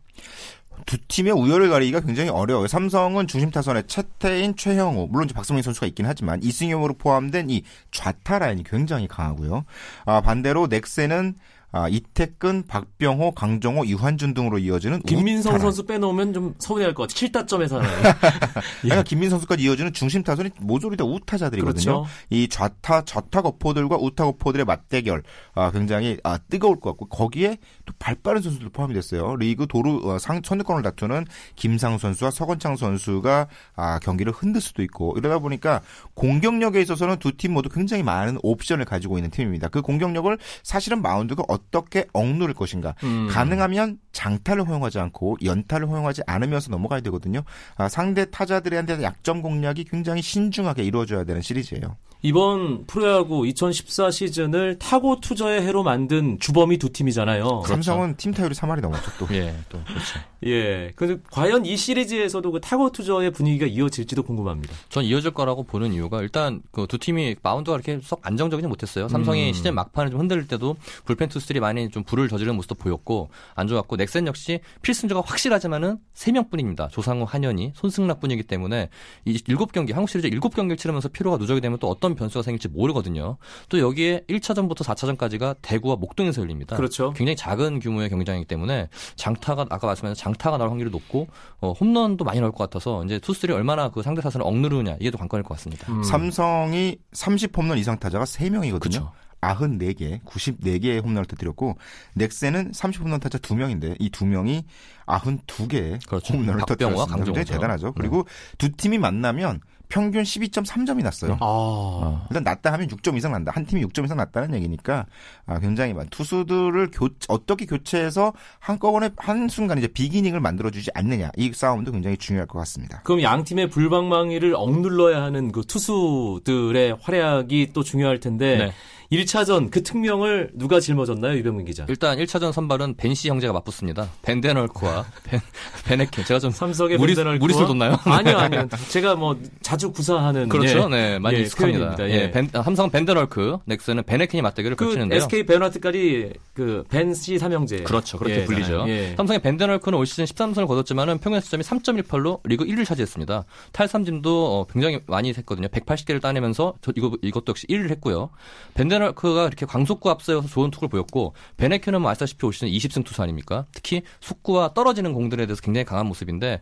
두 0.86 0.96
팀의 1.08 1.32
우열을 1.32 1.68
가리기가 1.68 2.00
굉장히 2.00 2.30
어려워요. 2.30 2.66
삼성은 2.66 3.26
중심 3.26 3.50
타선에 3.50 3.82
최태인, 3.86 4.56
최형우, 4.56 5.08
물론 5.10 5.26
이제 5.26 5.34
박성민 5.34 5.62
선수가 5.62 5.86
있긴 5.88 6.06
하지만 6.06 6.42
이승엽으로 6.42 6.94
포함된 6.94 7.50
이 7.50 7.62
좌타 7.90 8.38
라인이 8.38 8.64
굉장히 8.64 9.06
강하고요. 9.06 9.64
아, 10.06 10.20
반대로 10.20 10.66
넥센은 10.68 11.34
아, 11.72 11.88
이태근, 11.88 12.64
박병호, 12.68 13.32
강정호, 13.32 13.86
유한준 13.86 14.34
등으로 14.34 14.58
이어지는 14.58 15.02
김민성 15.02 15.50
우타란. 15.54 15.60
선수 15.60 15.86
빼놓으면 15.86 16.32
좀 16.32 16.54
서운해할 16.58 16.94
것 16.94 17.08
같아요. 17.08 17.28
7타점에서 17.30 17.78
하나요. 17.78 18.14
그러니까 18.82 19.02
김민성 19.02 19.38
선수까지 19.38 19.62
이어지는 19.64 19.92
중심 19.92 20.22
타선이 20.22 20.50
모조리 20.60 20.96
다 20.96 21.04
우타자들이거든요. 21.04 21.84
그렇죠. 22.02 22.06
이 22.28 22.48
좌타, 22.48 23.02
좌타 23.04 23.42
거포들과 23.42 23.96
우타 23.96 24.24
거포들의 24.26 24.64
맞대결 24.66 25.22
아, 25.54 25.70
굉장히 25.70 26.18
아, 26.22 26.38
뜨거울 26.38 26.78
것 26.80 26.90
같고 26.90 27.06
거기에 27.06 27.58
또 27.86 27.92
발빠른 27.98 28.42
선수들 28.42 28.68
포함이 28.70 28.94
됐어요. 28.94 29.36
리그 29.36 29.66
도루 29.66 30.00
어, 30.04 30.18
상 30.18 30.40
선두권을 30.44 30.82
다투는 30.82 31.24
김상 31.56 31.98
선수와 31.98 32.30
서건창 32.30 32.76
선수가 32.76 33.46
아, 33.76 33.98
경기를 34.00 34.32
흔들 34.32 34.60
수도 34.60 34.82
있고 34.82 35.14
이러다 35.18 35.38
보니까 35.38 35.80
공격력에 36.14 36.80
있어서는 36.80 37.18
두 37.18 37.30
팀 37.40 37.52
모두 37.54 37.68
굉장히 37.70 38.02
많은 38.02 38.38
옵션을 38.42 38.84
가지고 38.84 39.16
있는 39.16 39.30
팀입니다. 39.30 39.68
그 39.68 39.80
공격력을 39.82 40.36
사실은 40.62 41.00
마운드가 41.00 41.44
어 41.48 41.59
떻게 41.70 42.06
억누를 42.12 42.54
것인가. 42.54 42.94
음. 43.04 43.28
가능하면 43.30 43.98
장타를 44.12 44.66
허용하지 44.66 44.98
않고 44.98 45.38
연타를 45.44 45.88
허용하지 45.88 46.22
않으면서 46.26 46.70
넘어가야 46.70 47.00
되거든요. 47.00 47.42
아, 47.76 47.88
상대 47.88 48.30
타자들에 48.30 48.84
대한 48.86 49.02
약점 49.02 49.42
공략이 49.42 49.84
굉장히 49.84 50.22
신중하게 50.22 50.82
이루어져야 50.84 51.24
되는 51.24 51.42
시리즈예요. 51.42 51.96
이번 52.22 52.84
프로야구 52.86 53.46
2014 53.46 54.10
시즌을 54.10 54.78
타고 54.78 55.20
투자의 55.20 55.62
해로 55.62 55.82
만든 55.82 56.38
주범이 56.38 56.76
두 56.76 56.92
팀이잖아요. 56.92 57.44
그렇죠. 57.44 57.66
삼성은 57.66 58.16
팀 58.16 58.32
타율이 58.32 58.54
3할이 58.54 58.80
넘었죠, 58.80 59.10
또. 59.18 59.26
예, 59.34 59.54
또, 59.70 59.82
그렇죠. 59.84 60.20
예. 60.44 60.92
그 60.96 61.22
과연 61.30 61.64
이 61.64 61.76
시리즈에서도 61.76 62.50
그 62.50 62.60
타고 62.60 62.90
투자의 62.90 63.30
분위기가 63.30 63.64
이어질지도 63.66 64.22
궁금합니다. 64.22 64.74
전 64.90 65.04
이어질 65.04 65.30
거라고 65.30 65.62
보는 65.62 65.94
이유가 65.94 66.20
일단 66.20 66.60
그 66.72 66.90
두 66.90 66.98
팀이 66.98 67.36
마운드가 67.40 67.76
이렇게 67.76 68.00
썩 68.02 68.18
안정적이지 68.26 68.66
못했어요. 68.66 69.06
삼성이 69.06 69.50
음. 69.50 69.52
시즌 69.52 69.76
막판을 69.76 70.10
좀 70.10 70.18
흔들릴 70.18 70.48
때도 70.48 70.74
불펜 71.04 71.28
투수들이 71.28 71.60
많이 71.60 71.88
좀 71.88 72.02
불을 72.02 72.28
저지르는 72.28 72.56
모습도 72.56 72.74
보였고 72.74 73.30
안 73.54 73.68
좋았고 73.68 73.94
넥센 73.94 74.26
역시 74.26 74.58
필승조가 74.82 75.22
확실하지만은 75.24 75.98
3 76.14 76.34
명뿐입니다. 76.34 76.88
조상우, 76.88 77.26
한현희, 77.28 77.74
손승락뿐이기 77.76 78.42
때문에 78.42 78.88
이 79.24 79.36
7경기 79.36 79.92
한국 79.92 80.10
시리즈 80.10 80.28
7경기를 80.30 80.76
치르면서 80.76 81.08
피로가 81.10 81.36
누적이 81.36 81.60
되면 81.60 81.78
또 81.78 81.88
어떤 81.88 82.09
어떤 82.10 82.16
변수가 82.16 82.42
생길지 82.42 82.68
모르거든요. 82.68 83.36
또 83.68 83.78
여기에 83.78 84.24
1차전부터 84.28 84.84
4차전까지가 84.84 85.56
대구와 85.62 85.96
목동에서 85.96 86.40
열립니다. 86.42 86.76
그렇죠. 86.76 87.12
굉장히 87.12 87.36
작은 87.36 87.80
규모의 87.80 88.08
경기장이기 88.10 88.46
때문에 88.46 88.88
장타가 89.16 89.66
아까 89.70 89.86
말씀하신 89.86 90.20
장타가 90.20 90.58
나올 90.58 90.70
확률이 90.70 90.90
높고 90.90 91.28
어, 91.60 91.72
홈런도 91.72 92.24
많이 92.24 92.40
나올 92.40 92.52
것 92.52 92.58
같아서 92.58 93.04
이제 93.04 93.18
투수들이 93.18 93.52
얼마나 93.52 93.90
그 93.90 94.02
상대 94.02 94.20
타선을 94.20 94.46
억누르냐 94.46 94.96
이게 95.00 95.10
또 95.10 95.18
관건일 95.18 95.44
것 95.44 95.54
같습니다. 95.56 95.90
음. 95.92 96.02
삼성이 96.02 96.98
30 97.12 97.56
홈런 97.56 97.78
이상 97.78 97.98
타자가 97.98 98.24
3명이거든요. 98.24 98.80
그렇죠. 98.80 99.12
94개, 99.40 100.22
94개의 100.22 101.02
홈런을 101.02 101.24
터뜨렸고 101.24 101.78
넥센은 102.14 102.72
30홈런 102.72 103.20
타자 103.22 103.38
2명인데 103.38 103.96
이 103.98 104.10
2명이 104.10 104.64
92개의 105.06 106.06
그렇죠. 106.06 106.34
홈런을 106.34 106.60
터뜨렸습니다. 106.66 107.24
굉장히 107.24 107.44
대단하죠. 107.46 107.86
네. 107.86 107.92
그리고 107.96 108.26
두 108.58 108.70
팀이 108.70 108.98
만나면 108.98 109.60
평균 109.90 110.23
12.3점이 110.23 111.02
났어요. 111.02 111.32
아. 111.35 111.38
어. 111.40 112.26
일단 112.30 112.42
낮다 112.42 112.73
하면 112.73 112.87
6점 112.88 113.16
이상 113.16 113.32
난다. 113.32 113.52
한 113.54 113.66
팀이 113.66 113.85
6점 113.85 114.04
이상 114.04 114.16
났다는 114.16 114.54
얘기니까 114.54 115.04
아, 115.44 115.59
굉장히 115.59 115.92
많. 115.92 116.09
투수들을 116.09 116.90
교, 116.92 117.09
어떻게 117.28 117.66
교체해서 117.66 118.32
한꺼번에 118.59 119.11
한 119.16 119.49
순간 119.49 119.76
이제 119.78 119.87
비기닝을 119.88 120.40
만들어주지 120.40 120.90
않느냐 120.94 121.30
이 121.37 121.52
싸움도 121.52 121.92
굉장히 121.92 122.16
중요할 122.16 122.47
것 122.47 122.59
같습니다. 122.61 123.02
그럼 123.04 123.23
양 123.23 123.44
팀의 123.44 123.68
불방망이를 123.68 124.54
억눌러야 124.54 125.20
하는 125.23 125.52
그 125.52 125.62
투수들의 125.62 126.97
활약이 127.02 127.70
또 127.75 127.82
중요할 127.82 128.20
텐데. 128.20 128.56
네. 128.56 128.73
1차전 129.12 129.70
그 129.72 129.82
특명을 129.82 130.50
누가 130.54 130.78
짊어졌나요, 130.78 131.36
유병민 131.38 131.66
기자? 131.66 131.84
일단 131.88 132.16
1차전 132.18 132.52
선발은 132.52 132.94
벤시 132.96 133.28
형제가 133.28 133.52
맞붙습니다. 133.52 134.08
벤데널크와 134.22 135.04
벤, 135.24 135.40
베네켄. 135.84 136.24
제가 136.24 136.38
좀 136.38 136.52
삼성의 136.52 136.96
무리, 136.96 137.14
무리수 137.14 137.66
뒀나요? 137.66 137.98
아니요, 138.04 138.38
아니요. 138.38 138.68
제가 138.88 139.16
뭐 139.16 139.36
자주 139.62 139.90
구사하는 139.90 140.48
그렇죠. 140.48 140.84
예, 140.84 140.88
네, 140.88 141.18
많이 141.18 141.38
예, 141.38 141.40
익숙합니다. 141.40 141.96
예. 142.08 142.10
예. 142.10 142.30
벤, 142.30 142.48
삼성 142.52 142.88
밴덴헐크, 142.88 143.58
넥센은 143.64 144.04
밴헤켄이 144.04 144.42
맞대결을 144.42 144.76
그 144.76 144.84
펼치는데요. 144.84 145.16
SK 145.18 145.44
밴와트까지 145.46 146.32
그 146.54 146.84
밴씨 146.88 147.37
삼형제. 147.38 147.78
그렇죠. 147.82 148.16
그렇게 148.16 148.42
예, 148.42 148.44
불리죠. 148.44 148.84
예. 148.86 149.14
삼성의 149.16 149.40
밴덴헐크는 149.42 149.99
올 149.98 150.06
시즌 150.06 150.24
13승을 150.24 150.68
거뒀지만은 150.68 151.18
평균 151.18 151.40
자책점이 151.40 151.64
3.18로 151.64 152.38
리그 152.44 152.64
1위를 152.64 152.84
차지했습니다. 152.84 153.44
탈삼진도 153.72 154.60
어, 154.60 154.66
굉장히 154.72 155.00
많이 155.06 155.32
했거든요. 155.32 155.66
180개를 155.66 156.20
따내면서 156.20 156.74
저, 156.80 156.92
이거 156.94 157.16
이것도 157.22 157.46
역시 157.48 157.66
1위를 157.66 157.90
했고요. 157.90 158.30
밴덴 158.75 159.00
밴덴헐크가 159.00 159.46
이렇게 159.47 159.66
광속구 159.66 160.11
앞서서 160.11 160.47
좋은 160.47 160.71
투구를 160.71 160.90
보였고 160.90 161.35
밴헤켄은 161.56 162.02
뭐 162.02 162.11
아시다시피 162.11 162.45
올 162.47 162.52
시즌 162.52 162.69
20승 162.69 163.04
투수 163.04 163.23
아닙니까? 163.23 163.66
특히 163.73 164.02
속구와 164.21 164.75
떨어지는 164.75 165.12
공들에 165.14 165.47
대해서 165.47 165.61
굉장히 165.62 165.85
강한 165.85 166.07
모습인데 166.07 166.61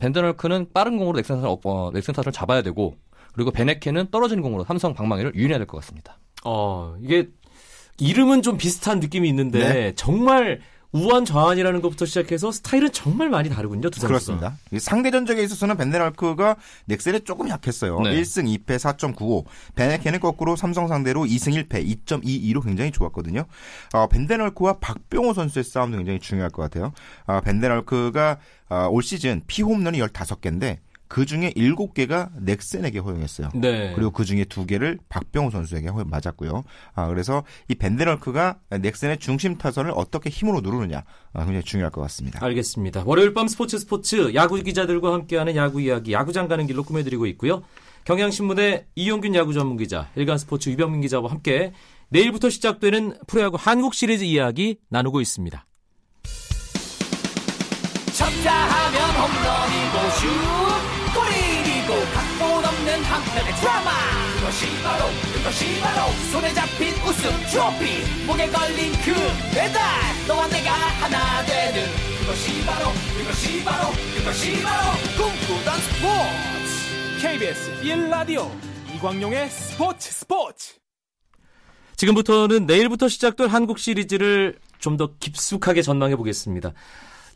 벤데널크는 0.00 0.68
빠른 0.72 0.98
공으로 0.98 1.18
넥센 1.18 1.36
타를 1.40 1.56
어, 1.64 1.90
넥센 1.92 2.14
타를 2.14 2.32
잡아야 2.32 2.62
되고 2.62 2.96
그리고 3.34 3.50
베네케는 3.50 4.08
떨어지는 4.10 4.42
공으로 4.42 4.64
삼성 4.64 4.94
방망이를 4.94 5.34
유인해야 5.34 5.58
될 5.58 5.66
것 5.66 5.78
같습니다. 5.78 6.18
어 6.44 6.96
이게 7.02 7.28
이름은 8.00 8.42
좀 8.42 8.56
비슷한 8.56 9.00
느낌이 9.00 9.28
있는데 9.28 9.58
네. 9.58 9.92
정말 9.94 10.60
우한 10.92 11.24
좌완이라는 11.24 11.82
것부터 11.82 12.06
시작해서 12.06 12.50
스타일은 12.50 12.92
정말 12.92 13.28
많이 13.28 13.50
다르군요. 13.50 13.90
두 13.90 14.00
선수. 14.00 14.06
그렇습니다. 14.08 14.56
상대 14.78 15.10
전적에 15.10 15.42
있어서는 15.42 15.76
벤데랄크가 15.76 16.56
넥셀에 16.86 17.20
조금 17.20 17.48
약했어요. 17.48 18.00
네. 18.00 18.14
1승 18.14 18.64
2패 18.64 18.76
4.95. 18.76 19.44
베네켄은 19.74 20.20
거꾸로 20.20 20.56
삼성 20.56 20.88
상대로 20.88 21.24
2승 21.24 21.68
1패 21.68 21.86
2.22로 22.06 22.64
굉장히 22.64 22.90
좋았거든요. 22.90 23.44
어, 23.92 24.06
벤데랄크와 24.08 24.78
박병호 24.78 25.34
선수의 25.34 25.64
싸움도 25.64 25.98
굉장히 25.98 26.20
중요할 26.20 26.50
것 26.50 26.62
같아요. 26.62 26.92
어, 27.26 27.40
벤데랄크가 27.42 28.38
어, 28.70 28.88
올 28.90 29.02
시즌 29.02 29.42
피홈런이 29.46 29.98
15개인데 29.98 30.78
그 31.08 31.26
중에 31.26 31.52
7개가 31.56 32.30
넥센에게 32.40 32.98
허용했어요. 32.98 33.48
네. 33.54 33.92
그리고 33.94 34.10
그 34.10 34.24
중에 34.24 34.44
2개를 34.44 34.98
박병호 35.08 35.50
선수에게 35.50 35.88
허용 35.88 36.08
맞았고요. 36.10 36.64
아, 36.94 37.06
그래서 37.08 37.44
이 37.68 37.74
벤데널크가 37.74 38.58
넥센의 38.80 39.18
중심 39.18 39.56
타선을 39.56 39.92
어떻게 39.94 40.30
힘으로 40.30 40.60
누르느냐 40.60 41.04
아, 41.32 41.44
굉장히 41.44 41.62
중요할 41.64 41.90
것 41.90 42.02
같습니다. 42.02 42.44
알겠습니다. 42.44 43.02
월요일 43.06 43.34
밤 43.34 43.48
스포츠 43.48 43.78
스포츠 43.78 44.34
야구 44.34 44.62
기자들과 44.62 45.12
함께하는 45.14 45.56
야구 45.56 45.80
이야기 45.80 46.12
야구장 46.12 46.46
가는 46.46 46.66
길로 46.66 46.82
꾸며드리고 46.84 47.26
있고요. 47.26 47.62
경향신문의 48.04 48.86
이용균 48.94 49.34
야구 49.34 49.52
전문 49.52 49.76
기자, 49.76 50.08
일간 50.14 50.38
스포츠 50.38 50.70
유병민 50.70 51.00
기자와 51.02 51.30
함께 51.30 51.72
내일부터 52.10 52.48
시작되는 52.48 53.18
프로야구 53.26 53.56
한국 53.60 53.94
시리즈 53.94 54.24
이야기 54.24 54.78
나누고 54.88 55.20
있습니다. 55.20 55.66
쳤다 58.14 58.52
하면 58.52 59.10
홈런이고 59.10 60.10
슛 60.16 60.57
한편의 63.48 63.54
드라마. 63.56 63.90
그것이 64.38 64.66
바로 64.82 65.04
그것이 65.34 65.80
바로 65.80 66.12
손에 66.30 66.52
잡힌 66.54 66.94
우승 67.02 67.30
트로피. 67.50 68.24
목에 68.26 68.48
걸린 68.48 68.92
그 69.04 69.12
배달 69.54 69.82
너와 70.26 70.46
내가 70.48 70.72
하나 70.72 71.44
되는. 71.44 71.86
그것이 72.20 72.64
바로 72.64 72.90
그것이 73.18 73.64
바로 73.64 73.90
그것이 74.16 74.62
바로 74.62 74.92
꿈꾸던 75.16 75.80
스포츠. 75.80 77.20
KBS 77.20 77.82
1라디오 77.82 78.50
이광용의 78.94 79.48
스포츠 79.50 80.12
스포츠. 80.12 80.74
지금부터는 81.96 82.66
내일부터 82.66 83.08
시작될 83.08 83.48
한국 83.48 83.78
시리즈를 83.78 84.58
좀 84.78 84.96
더 84.96 85.10
깊숙하게 85.18 85.82
전망해 85.82 86.14
보겠습니다. 86.14 86.72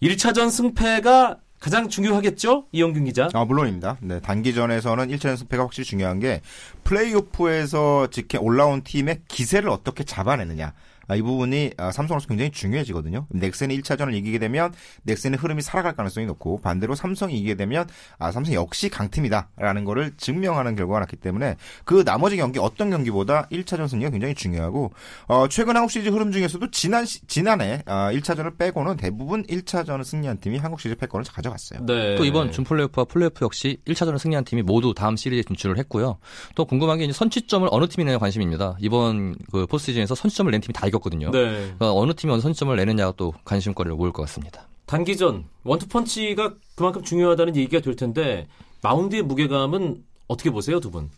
1차전 0.01 0.51
승패가 0.51 1.39
가장 1.63 1.89
중요하겠죠? 1.89 2.67
이영균 2.73 3.05
기자. 3.05 3.29
아, 3.33 3.45
물론입니다. 3.45 3.97
네, 4.01 4.19
단기전에서는 4.19 5.09
1차전 5.11 5.37
승패가 5.37 5.63
확실히 5.63 5.85
중요한 5.85 6.19
게 6.19 6.41
플레이오프에서 6.83 8.09
직행 8.09 8.43
올라온 8.43 8.83
팀의 8.83 9.21
기세를 9.29 9.71
어떻게 9.71 10.03
잡아내느냐. 10.03 10.73
아, 11.09 11.17
이 11.17 11.23
부분이 11.23 11.73
아, 11.77 11.91
삼성으로서 11.93 12.29
굉장히 12.29 12.51
중요해지거든요. 12.51 13.27
넥센이 13.31 13.81
1차전을 13.81 14.15
이기게 14.15 14.39
되면 14.39 14.73
넥센의 15.05 15.39
흐름이 15.39 15.63
살아갈 15.63 15.95
가능성이 15.95 16.27
높고 16.27 16.61
반대로 16.61 16.95
삼성이 16.95 17.37
이기게 17.39 17.55
되면 17.55 17.87
아, 18.19 18.33
삼성 18.33 18.55
역시 18.55 18.89
강팀이다라는 18.89 19.85
거를 19.85 20.13
증명하는 20.17 20.77
결과가 20.77 21.01
났기 21.01 21.17
때문에 21.17 21.57
그 21.85 22.05
나머지 22.05 22.37
경기 22.37 22.59
어떤 22.59 22.91
경기보다 22.91 23.49
1차전 23.51 23.89
승리가 23.89 24.11
굉장히 24.11 24.35
중요하고 24.35 24.93
어, 25.27 25.49
최근 25.49 25.77
한국 25.77 25.91
시리즈 25.91 26.11
흐름 26.11 26.33
중에서도 26.33 26.71
지난 26.71 27.05
시, 27.05 27.27
지난해 27.27 27.83
아, 27.87 28.13
1차전을 28.13 28.59
빼고는 28.59 28.97
대부분 28.97 29.45
1차전을 29.45 30.05
승리한 30.05 30.39
팀이 30.39 30.59
한국 30.59 30.81
시리즈 30.81 30.99
패권을 30.99 31.25
가져갔어요. 31.33 31.85
네. 31.87 32.17
또 32.17 32.25
이번 32.25 32.53
준 32.53 32.65
플레이오프와 32.65 33.07
플레이오프 33.07 33.45
역시 33.45 33.79
1차전을 33.87 34.19
승리한 34.19 34.45
팀이 34.45 34.63
모두 34.63 34.95
다음 34.95 35.17
시리즈에 35.17 35.43
진출을 35.43 35.79
했고요. 35.79 36.19
또 36.55 36.65
궁금한 36.65 36.99
게 36.99 37.05
이제 37.05 37.13
선취점을 37.13 37.69
어느 37.71 37.89
팀이 37.89 38.05
내냐 38.05 38.19
관심입니다. 38.19 38.77
이번 38.81 39.35
그 39.51 39.67
포스트시즌에서 39.67 40.15
선취점을 40.15 40.51
낸 40.51 40.61
팀이 40.61 40.73
다 40.73 40.87
이겼거든요. 40.93 41.31
네. 41.31 41.51
그러니까 41.51 41.93
어느 41.95 42.13
팀이 42.15 42.33
어느 42.33 42.41
선취점을 42.41 42.75
내느냐가 42.77 43.13
또 43.17 43.33
관심거리를 43.45 43.97
모을 43.97 44.13
것 44.13 44.23
같습니다. 44.23 44.67
단기전 44.87 45.45
원투펀치가 45.65 46.55
그만큼 46.75 47.03
중요하다는 47.03 47.57
얘기가 47.57 47.81
될 47.81 47.97
텐데 47.97 48.47
마운드의 48.83 49.23
무게감은 49.23 50.05
어떻게 50.29 50.51
보세요, 50.51 50.81
두 50.81 50.91
분? 50.91 51.11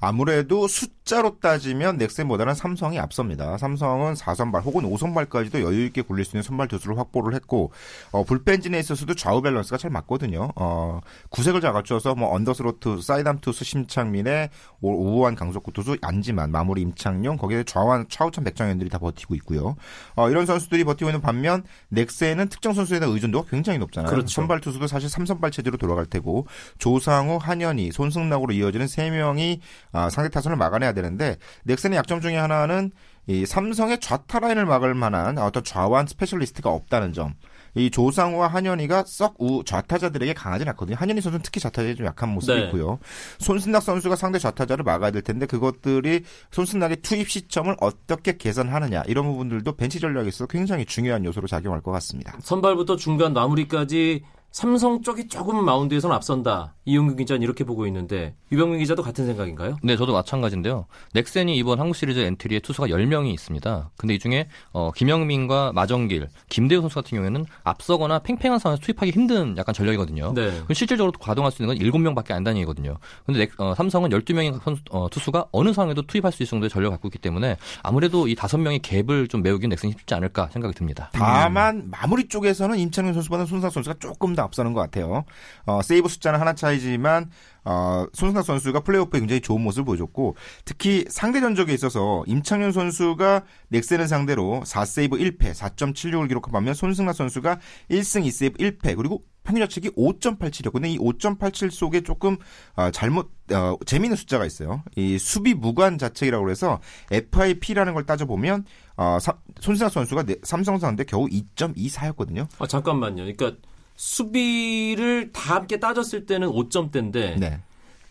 아무래도 0.00 0.68
숫자로 0.68 1.38
따지면 1.40 1.96
넥센보다는 1.98 2.54
삼성이 2.54 2.98
앞섭니다. 2.98 3.58
삼성은 3.58 4.14
4선발 4.14 4.64
혹은 4.64 4.84
5선발까지도 4.84 5.62
여유 5.62 5.84
있게 5.86 6.02
굴릴 6.02 6.24
수 6.24 6.36
있는 6.36 6.42
선발 6.42 6.68
투수를 6.68 6.98
확보를 6.98 7.34
했고 7.34 7.72
어, 8.10 8.24
불펜진에 8.24 8.78
있어서도 8.78 9.14
좌우 9.14 9.42
밸런스가 9.42 9.76
잘 9.76 9.90
맞거든요. 9.90 10.50
어, 10.56 11.00
구색을 11.30 11.60
잘 11.60 11.72
갖춰서 11.72 12.14
뭐 12.14 12.32
언더스로 12.34 12.78
투, 12.78 13.00
사이드암 13.00 13.38
투수 13.40 13.64
심창민의 13.64 14.50
우완 14.80 15.34
강속구 15.34 15.72
투수 15.72 15.96
안지만 16.02 16.50
마무리 16.50 16.82
임창용 16.82 17.36
거기에 17.36 17.64
좌완 17.64 18.06
차우찬 18.08 18.44
백정현들이 18.44 18.90
다 18.90 18.98
버티고 18.98 19.34
있고요. 19.36 19.76
어, 20.16 20.30
이런 20.30 20.46
선수들이 20.46 20.84
버티고 20.84 21.10
있는 21.10 21.20
반면 21.20 21.64
넥센은 21.88 22.48
특정 22.48 22.72
선수에 22.72 22.98
대한 22.98 23.14
의존도가 23.14 23.48
굉장히 23.50 23.78
높잖아요. 23.78 24.10
그렇죠. 24.10 24.28
선발 24.28 24.60
투수도 24.60 24.86
사실 24.86 25.08
3선발 25.08 25.52
체제로 25.52 25.76
돌아갈 25.76 26.06
테고 26.06 26.46
조상우, 26.78 27.38
한현희, 27.40 27.92
손승락으로 27.92 28.52
이어지는 28.52 28.86
3명이 28.86 29.60
아, 29.92 30.10
상대 30.10 30.30
타선을 30.30 30.56
막아내야 30.56 30.92
되는데 30.92 31.36
넥센의 31.64 31.96
약점 31.96 32.20
중에 32.20 32.36
하나는 32.36 32.90
이 33.26 33.46
삼성의 33.46 34.00
좌타 34.00 34.40
라인을 34.40 34.66
막을 34.66 34.94
만한 34.94 35.38
어떤 35.38 35.62
좌완 35.62 36.06
스페셜리스트가 36.06 36.70
없다는 36.70 37.12
점. 37.12 37.34
이 37.74 37.90
조상우와 37.90 38.48
한현희가 38.48 39.04
썩 39.06 39.36
우 39.38 39.64
좌타자들에게 39.64 40.34
강하진 40.34 40.68
않거든요. 40.68 40.96
한현희 40.96 41.22
선수는 41.22 41.42
특히 41.42 41.58
좌타자에 41.58 41.94
좀 41.94 42.04
약한 42.06 42.28
모습이 42.28 42.58
네. 42.58 42.66
있고요. 42.66 42.98
손승락 43.38 43.82
선수가 43.82 44.16
상대 44.16 44.38
좌타자를 44.38 44.84
막아야 44.84 45.10
될 45.10 45.22
텐데 45.22 45.46
그것들이 45.46 46.22
손승락의 46.50 46.98
투입 46.98 47.30
시점을 47.30 47.74
어떻게 47.80 48.36
계산하느냐 48.36 49.04
이런 49.06 49.24
부분들도 49.24 49.74
벤치 49.76 50.00
전략에서 50.00 50.46
굉장히 50.46 50.84
중요한 50.84 51.24
요소로 51.24 51.46
작용할 51.46 51.80
것 51.80 51.92
같습니다. 51.92 52.36
선발부터 52.42 52.96
중간 52.96 53.32
마무리까지 53.32 54.22
삼성 54.52 55.00
쪽이 55.00 55.28
조금 55.28 55.64
마운드에서는 55.64 56.14
앞선다. 56.14 56.74
이용규 56.84 57.16
기자는 57.16 57.42
이렇게 57.42 57.64
보고 57.64 57.86
있는데 57.86 58.34
유병민 58.50 58.80
기자도 58.80 59.02
같은 59.02 59.24
생각인가요? 59.24 59.78
네, 59.82 59.96
저도 59.96 60.12
마찬가지인데요. 60.12 60.86
넥센이 61.14 61.56
이번 61.56 61.80
한국 61.80 61.94
시리즈 61.94 62.18
엔트리에 62.18 62.58
투수가 62.60 62.88
10명이 62.88 63.32
있습니다. 63.32 63.90
근데 63.96 64.14
이 64.14 64.18
중에 64.18 64.48
어, 64.72 64.90
김영민과 64.94 65.72
마정길, 65.72 66.28
김대우 66.50 66.80
선수 66.82 66.96
같은 66.96 67.16
경우에는 67.16 67.46
앞서거나 67.64 68.18
팽팽한 68.18 68.58
상황에서 68.58 68.82
투입하기 68.82 69.12
힘든 69.12 69.56
약간 69.56 69.74
전력이거든요. 69.74 70.34
네. 70.34 70.52
실질적으로 70.74 71.12
가동할 71.12 71.50
수 71.50 71.62
있는 71.62 71.74
건 71.74 71.86
7명밖에 71.86 72.32
안 72.32 72.44
다니거든요. 72.44 72.98
근데 73.24 73.40
넥, 73.40 73.60
어, 73.60 73.74
삼성은 73.74 74.10
12명의 74.10 74.60
선수, 74.62 74.82
어, 74.90 75.08
투수가 75.08 75.46
어느 75.52 75.72
상황에도 75.72 76.02
투입할 76.02 76.30
수 76.32 76.42
있을 76.42 76.50
정도의 76.50 76.68
전력을 76.68 76.94
갖고 76.94 77.08
있기 77.08 77.18
때문에 77.18 77.56
아무래도 77.82 78.28
이 78.28 78.34
5명의 78.34 78.82
갭을 78.82 79.30
좀 79.30 79.42
메우긴 79.42 79.70
넥센이 79.70 79.92
쉽지 79.92 80.14
않을까 80.14 80.48
생각이 80.52 80.74
듭니다. 80.74 81.10
다만 81.12 81.76
음. 81.76 81.88
마무리 81.90 82.26
쪽에서는 82.28 82.76
임창용 82.76 83.14
선수보다 83.14 83.46
손상 83.46 83.70
선수가 83.70 83.96
조금 84.00 84.34
더 84.34 84.41
앞서는 84.42 84.72
것 84.72 84.80
같아요. 84.80 85.24
어, 85.66 85.82
세이브 85.82 86.08
숫자는 86.08 86.40
하나 86.40 86.54
차이지만 86.54 87.30
어, 87.64 88.06
손승락 88.12 88.44
선수가 88.44 88.80
플레이오프에 88.80 89.20
굉장히 89.20 89.40
좋은 89.40 89.60
모습을 89.62 89.84
보여줬고 89.84 90.36
특히 90.64 91.04
상대 91.08 91.40
전적에 91.40 91.72
있어서 91.72 92.24
임창현 92.26 92.72
선수가 92.72 93.42
넥센을 93.68 94.08
상대로 94.08 94.62
4세이브 94.64 95.12
1패 95.12 95.52
4.76을 95.52 96.28
기록한 96.28 96.52
반면 96.52 96.74
손승락 96.74 97.14
선수가 97.14 97.58
1승 97.90 98.26
2세이브 98.26 98.58
1패 98.58 98.96
그리고 98.96 99.22
평균 99.44 99.64
자책이 99.66 99.90
5.87이었고 99.90 100.72
근데 100.72 100.90
이 100.90 100.98
5.87 100.98 101.70
속에 101.70 102.02
조금 102.02 102.36
어, 102.76 102.90
잘못 102.90 103.30
어, 103.52 103.76
재미있는 103.84 104.16
숫자가 104.16 104.46
있어요. 104.46 104.82
이 104.96 105.18
수비 105.18 105.54
무관 105.54 105.98
자책이라고 105.98 106.50
해서 106.50 106.80
FIP라는 107.10 107.94
걸 107.94 108.06
따져보면 108.06 108.64
어, 108.96 109.18
손승락 109.60 109.92
선수가 109.92 110.24
삼성 110.42 110.78
상대 110.78 111.04
겨우 111.04 111.26
2.24였거든요. 111.26 112.46
아 112.58 112.66
잠깐만요. 112.66 113.24
그러니까 113.24 113.52
수비를 113.96 115.32
다 115.32 115.56
함께 115.56 115.78
따졌을 115.78 116.26
때는 116.26 116.48
5점대인데 116.48 117.38
네. 117.38 117.60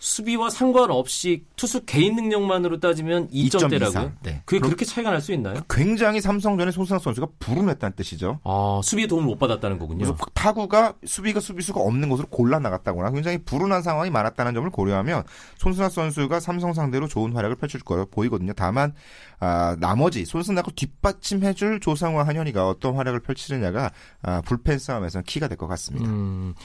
수비와 0.04 0.50
상관없이 0.50 1.46
투수 1.56 1.86
개인 1.86 2.16
능력만으로 2.16 2.80
따지면 2.80 3.30
2점대라고요? 3.30 4.14
네. 4.24 4.42
그게 4.46 4.60
그렇게 4.60 4.84
차이가 4.84 5.12
날 5.12 5.22
수 5.22 5.32
있나요? 5.32 5.62
굉장히 5.70 6.20
삼성전에 6.20 6.72
손승 6.72 6.98
선수가 6.98 7.28
불운했다는 7.38 7.96
뜻이죠. 7.96 8.40
아, 8.44 8.82
수비에 8.84 9.06
도움을 9.06 9.28
못 9.28 9.38
받았다는 9.38 9.78
거군요. 9.78 10.16
타구가 10.34 10.96
수비가 11.06 11.40
수비수가 11.40 11.80
없는 11.80 12.10
곳으로 12.10 12.28
골라 12.30 12.58
나갔다거나 12.58 13.12
굉장히 13.12 13.38
불운한 13.38 13.84
상황이 13.84 14.10
많았다는 14.10 14.56
점을 14.56 14.68
고려하면 14.72 15.24
손승락 15.60 15.92
선수가 15.92 16.40
삼성 16.40 16.74
상대로 16.74 17.08
좋은 17.08 17.34
활약을 17.34 17.58
펼칠 17.58 17.82
거로 17.82 18.08
보이거든요. 18.08 18.54
다만 18.56 18.94
아, 19.40 19.76
나머지 19.80 20.26
손승락을 20.26 20.74
뒷받침해줄 20.76 21.80
조상우와 21.80 22.26
한현희가 22.26 22.68
어떤 22.68 22.96
활약을 22.96 23.20
펼치느냐가 23.20 23.92
아, 24.24 24.42
불펜 24.42 24.80
싸움에서는 24.80 25.24
키가 25.26 25.48
될 25.48 25.58
것 25.58 25.68
같습니다. 25.68 26.10
음. 26.10 26.56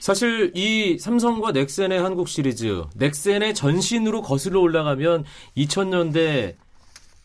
사실 0.00 0.50
이 0.56 0.98
삼성과 0.98 1.52
넥센의 1.52 2.00
한국 2.00 2.28
시리즈, 2.28 2.82
넥센의 2.96 3.54
전신으로 3.54 4.22
거슬러 4.22 4.60
올라가면 4.60 5.24
2000년대 5.56 6.56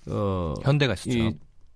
어 0.08 0.54
현대가 0.62 0.94
있었죠. 0.94 1.32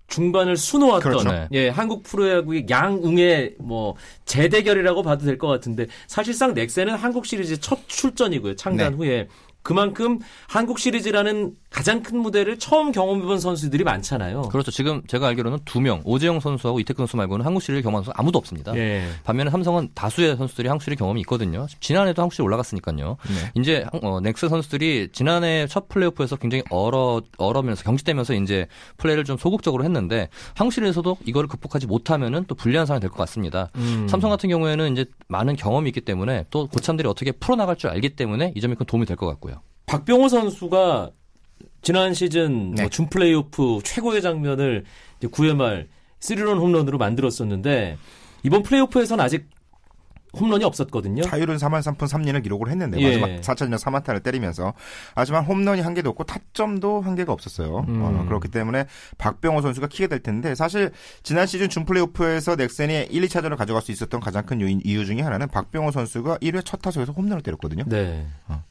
중반을 0.07 0.57
수놓았던 0.57 1.11
그렇죠. 1.11 1.47
예 1.53 1.69
한국 1.69 2.03
프로야구의 2.03 2.65
양웅의 2.69 3.55
뭐 3.59 3.95
재대결이라고 4.25 5.03
봐도 5.03 5.25
될 5.25 5.37
것 5.37 5.47
같은데 5.47 5.85
사실상 6.07 6.53
넥센은 6.53 6.95
한국 6.95 7.25
시리즈 7.25 7.59
첫 7.59 7.79
출전이고요 7.87 8.55
창단 8.55 8.91
네. 8.91 8.97
후에 8.97 9.27
그만큼 9.61 10.19
한국 10.47 10.79
시리즈라는 10.79 11.53
가장 11.69 12.01
큰 12.01 12.17
무대를 12.19 12.57
처음 12.57 12.91
경험해본 12.91 13.39
선수들이 13.39 13.83
많잖아요. 13.83 14.41
그렇죠. 14.43 14.71
지금 14.71 15.03
제가 15.07 15.27
알기로는 15.27 15.59
두 15.65 15.79
명, 15.81 16.01
오재영 16.03 16.39
선수하고 16.39 16.79
이태근 16.79 17.03
선수 17.03 17.15
말고는 17.17 17.45
한국 17.45 17.61
시리즈 17.61 17.83
경험한 17.83 18.03
선수 18.05 18.11
아무도 18.17 18.39
없습니다. 18.39 18.75
예. 18.75 19.07
반면에 19.23 19.51
삼성은 19.51 19.89
다수의 19.93 20.35
선수들이 20.35 20.67
한국 20.67 20.83
시리즈 20.83 20.97
경험이 20.99 21.21
있거든요. 21.21 21.67
지난해도 21.79 22.21
한국 22.23 22.33
시리즈 22.33 22.41
올라갔으니까요. 22.41 23.17
네. 23.27 23.51
이제 23.61 23.85
어, 24.01 24.19
넥스 24.19 24.49
선수들이 24.49 25.09
지난해 25.13 25.67
첫 25.67 25.87
플레이오프에서 25.89 26.37
굉장히 26.37 26.63
얼어 26.71 27.21
얼어면서 27.37 27.83
경직되면서 27.83 28.33
이제 28.33 28.65
플레이를 28.97 29.23
좀 29.23 29.37
소극적으로 29.37 29.83
했는데 29.83 30.29
한국 30.55 30.73
시리즈에서도 30.73 31.17
이거를 31.25 31.47
극복하지 31.47 31.85
못하면은 31.87 32.45
또 32.47 32.55
불리한 32.55 32.87
상황이 32.87 32.99
될 33.01 33.09
것 33.11 33.17
같습니다. 33.17 33.69
음. 33.75 34.07
삼성 34.09 34.31
같은 34.31 34.49
경우에는 34.49 34.91
이제 34.93 35.05
많은 35.27 35.55
경험이 35.55 35.89
있기 35.89 36.01
때문에 36.01 36.45
또 36.49 36.67
고참들이 36.67 37.07
어떻게 37.07 37.31
풀어나갈 37.31 37.75
줄 37.75 37.89
알기 37.91 38.15
때문에 38.15 38.53
이 38.55 38.61
점이 38.61 38.73
큰 38.75 38.85
도움이 38.87 39.05
될 39.05 39.15
것 39.17 39.27
같고요. 39.27 39.61
박병호 39.85 40.29
선수가 40.29 41.09
지난 41.81 42.13
시즌 42.13 42.51
뭐 42.53 42.73
네. 42.75 42.81
뭐 42.83 42.89
준 42.89 43.07
플레이오프 43.09 43.79
최고의 43.83 44.21
장면을 44.21 44.83
이제 45.17 45.27
9회 45.27 45.55
말 45.55 45.87
3런 46.19 46.59
홈런으로 46.59 46.97
만들었었는데 46.97 47.97
이번 48.43 48.63
플레이오프에서는 48.63 49.23
아직 49.23 49.47
홈런이 50.37 50.63
없었거든요. 50.63 51.23
자율은 51.23 51.55
4만 51.57 51.81
3푼 51.81 52.01
3리를 52.07 52.43
기록을 52.43 52.69
했는데 52.69 52.99
예. 52.99 53.17
마지막 53.17 53.41
4차전 53.41 53.75
3안타를 53.79 54.21
때리면서 54.21 54.73
하지만 55.15 55.43
홈런이 55.43 55.81
한 55.81 55.95
개도 55.95 56.11
없고 56.11 56.25
타점도 56.25 57.01
한 57.01 57.15
개가 57.15 57.33
없었어요. 57.33 57.85
음. 57.87 58.01
어, 58.03 58.25
그렇기 58.25 58.49
때문에 58.49 58.85
박병호 59.17 59.61
선수가 59.61 59.87
키가 59.87 60.07
될 60.07 60.19
텐데 60.19 60.53
사실 60.53 60.91
지난 61.23 61.47
시즌 61.47 61.67
준 61.67 61.83
플레이오프에서 61.85 62.57
넥센이 62.57 63.07
1, 63.09 63.23
2차전을 63.23 63.57
가져갈 63.57 63.81
수 63.81 63.91
있었던 63.91 64.19
가장 64.19 64.45
큰 64.45 64.61
이유 64.61 65.03
중에 65.05 65.21
하나는 65.21 65.47
박병호 65.47 65.89
선수가 65.89 66.37
1회 66.37 66.63
첫 66.63 66.79
타석에서 66.83 67.11
홈런을 67.13 67.41
때렸거든요. 67.41 67.85
네. 67.87 68.27
어. 68.47 68.63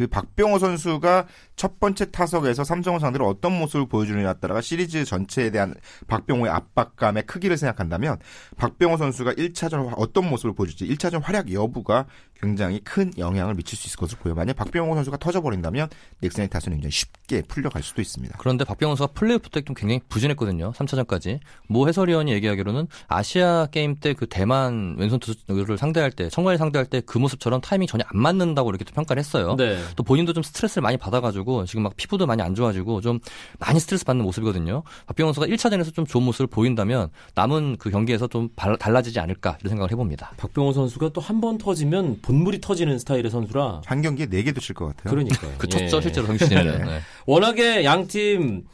그 0.00 0.06
박병호 0.06 0.58
선수가 0.58 1.26
첫 1.56 1.78
번째 1.78 2.10
타석에서 2.10 2.64
삼성을 2.64 2.98
상대로 3.00 3.28
어떤 3.28 3.52
모습을 3.58 3.86
보여주느냐에 3.86 4.32
따라가 4.40 4.62
시리즈 4.62 5.04
전체에 5.04 5.50
대한 5.50 5.74
박병호의 6.06 6.50
압박감의 6.50 7.24
크기를 7.26 7.58
생각한다면 7.58 8.16
박병호 8.56 8.96
선수가 8.96 9.34
1차전 9.34 9.92
어떤 9.98 10.26
모습을 10.30 10.54
보여줄지 10.54 10.88
1차전 10.88 11.20
활약 11.22 11.52
여부가 11.52 12.06
굉장히 12.40 12.80
큰 12.80 13.12
영향을 13.18 13.52
미칠 13.54 13.76
수 13.76 13.88
있을 13.88 13.98
것으로 13.98 14.18
보여. 14.22 14.34
만약 14.34 14.54
박병호 14.54 14.94
선수가 14.94 15.18
터져버린다면 15.18 15.90
넥센의 16.20 16.48
타선이 16.48 16.76
굉장히 16.76 16.92
쉽게 16.92 17.42
풀려갈 17.42 17.82
수도 17.82 18.00
있습니다. 18.00 18.38
그런데 18.38 18.64
박병호 18.64 18.96
선수가 18.96 19.12
플레이오프 19.12 19.50
때 19.50 19.60
좀 19.60 19.74
굉장히 19.74 20.00
부진했거든요. 20.08 20.72
3차전까지. 20.72 21.40
모 21.68 21.86
해설위원이 21.86 22.32
얘기하기로는 22.32 22.88
아시안 23.08 23.66
게임 23.70 23.96
때 24.00 24.14
그 24.14 24.26
대만 24.26 24.96
왼손 24.98 25.20
투수를 25.20 25.76
상대할 25.76 26.10
때, 26.10 26.30
천관위를 26.30 26.56
상대할 26.56 26.86
때 26.86 27.02
그 27.02 27.18
모습처럼 27.18 27.60
타이밍 27.60 27.86
전혀 27.86 28.04
안 28.08 28.18
맞는다고 28.18 28.70
이렇게 28.70 28.86
평가를 28.86 29.20
했어요. 29.20 29.54
네. 29.58 29.78
또 29.96 30.02
본인도 30.02 30.32
좀 30.32 30.42
스트레스를 30.42 30.82
많이 30.82 30.96
받아가지고 30.96 31.64
지금 31.66 31.82
막 31.84 31.96
피부도 31.96 32.26
많이 32.26 32.42
안 32.42 32.54
좋아지고 32.54 33.00
좀 33.00 33.18
많이 33.58 33.78
스트레스 33.80 34.04
받는 34.04 34.24
모습이거든요. 34.24 34.82
박병호 35.06 35.32
선수가 35.32 35.54
1차전에서 35.54 35.94
좀 35.94 36.06
좋은 36.06 36.24
모습을 36.24 36.46
보인다면 36.46 37.08
남은 37.34 37.76
그 37.78 37.90
경기에서 37.90 38.26
좀 38.26 38.48
달라지지 38.78 39.18
않을까 39.20 39.56
이런 39.60 39.68
생각을 39.70 39.90
해봅니다. 39.90 40.32
박병호 40.36 40.72
선수가 40.72 41.10
또 41.10 41.20
한 41.20 41.40
번 41.40 41.56
터지면 41.58 42.18
본물이 42.22 42.60
터지는 42.60 42.98
스타일의 42.98 43.30
선수라 43.30 43.82
한 43.86 44.02
경기에 44.02 44.26
4개도 44.26 44.60
칠 44.60 44.74
것 44.74 44.86
같아요. 44.88 45.10
그러니까요. 45.10 45.52
그쳤죠 45.58 45.96
예. 45.98 46.00
실제로 46.02 46.26
정신이는. 46.26 46.84
네. 46.84 47.00
워낙에 47.26 47.84
양팀 47.84 48.64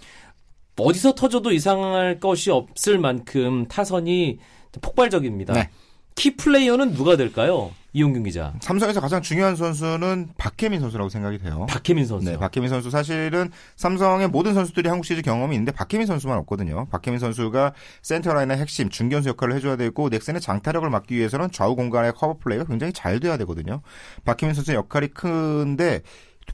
어디서 0.78 1.14
터져도 1.14 1.52
이상할 1.52 2.20
것이 2.20 2.50
없을 2.50 2.98
만큼 2.98 3.66
타선이 3.68 4.38
폭발적입니다. 4.80 5.54
네. 5.54 5.70
키 6.14 6.36
플레이어는 6.36 6.94
누가 6.94 7.16
될까요? 7.16 7.70
이용균 7.96 8.24
기자. 8.24 8.52
삼성에서 8.60 9.00
가장 9.00 9.22
중요한 9.22 9.56
선수는 9.56 10.28
박혜민 10.36 10.80
선수라고 10.80 11.08
생각이 11.08 11.38
돼요. 11.38 11.64
박혜민 11.66 12.04
선수. 12.04 12.30
네, 12.30 12.36
박혜민 12.36 12.68
선수 12.68 12.90
사실은 12.90 13.50
삼성의 13.76 14.28
모든 14.28 14.52
선수들이 14.52 14.86
한국 14.86 15.06
시리즈 15.06 15.22
경험이 15.22 15.56
있는데 15.56 15.72
박해민 15.72 16.06
선수만 16.06 16.36
없거든요. 16.40 16.84
박해민 16.90 17.18
선수가 17.18 17.72
센터 18.02 18.34
라인의 18.34 18.58
핵심 18.58 18.90
중견수 18.90 19.30
역할을 19.30 19.54
해줘야 19.54 19.76
되고 19.76 20.10
넥센의 20.10 20.42
장타력을 20.42 20.88
막기 20.90 21.16
위해서는 21.16 21.50
좌우 21.50 21.74
공간의 21.74 22.12
커버 22.12 22.36
플레이가 22.36 22.64
굉장히 22.64 22.92
잘 22.92 23.18
돼야 23.18 23.38
되거든요. 23.38 23.80
박해민 24.26 24.52
선수의 24.54 24.76
역할이 24.76 25.08
큰데 25.08 26.02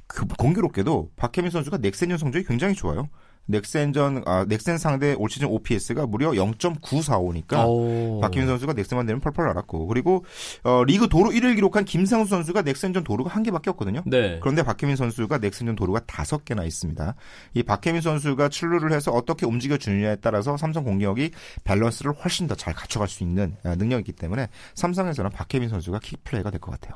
그 0.07 0.25
공교롭게도 0.39 1.11
박해민 1.17 1.51
선수가 1.51 1.79
넥센전 1.79 2.13
성적이 2.13 2.45
굉장히 2.47 2.75
좋아요. 2.75 3.09
넥센전 3.47 4.23
아 4.27 4.45
넥센 4.49 4.79
상대 4.79 5.15
올 5.15 5.29
시즌 5.29 5.49
OPS가 5.49 6.07
무려 6.07 6.31
0.945니까 6.31 7.67
오. 7.67 8.21
박해민 8.21 8.47
선수가 8.49 8.73
넥센만 8.75 9.07
만나면 9.07 9.21
펄펄 9.21 9.45
날았고 9.47 9.87
그리고 9.89 10.25
어 10.65 10.85
리그 10.85 11.09
도루 11.09 11.31
1위를 11.31 11.55
기록한 11.55 11.85
김상수 11.85 12.31
선수가 12.31 12.63
넥센전 12.63 13.05
도루가 13.05 13.31
한 13.31 13.43
개밖에 13.43 13.71
없거든요. 13.71 14.03
네. 14.07 14.39
그런데 14.41 14.63
박해민 14.63 14.97
선수가 14.97 15.39
넥센전 15.39 15.77
도루가 15.77 16.01
다섯 16.07 16.45
개나 16.45 16.65
있습니다. 16.65 17.15
이 17.55 17.63
박해민 17.63 18.01
선수가 18.01 18.49
출루를 18.49 18.93
해서 18.93 19.11
어떻게 19.13 19.45
움직여 19.47 19.77
주느냐에 19.77 20.17
따라서 20.17 20.57
삼성 20.57 20.85
공격이 20.85 21.31
밸런스를 21.65 22.13
훨씬 22.13 22.47
더 22.47 22.55
잘 22.55 22.75
갖춰갈 22.75 23.09
수 23.09 23.25
있는 23.25 23.57
아, 23.65 23.75
능력이기 23.75 24.13
때문에 24.13 24.47
삼성에서는 24.75 25.31
박해민 25.33 25.69
선수가 25.69 25.99
key 26.01 26.14
player가 26.14 26.51
될 26.51 26.61
것 26.61 26.71
같아요. 26.73 26.95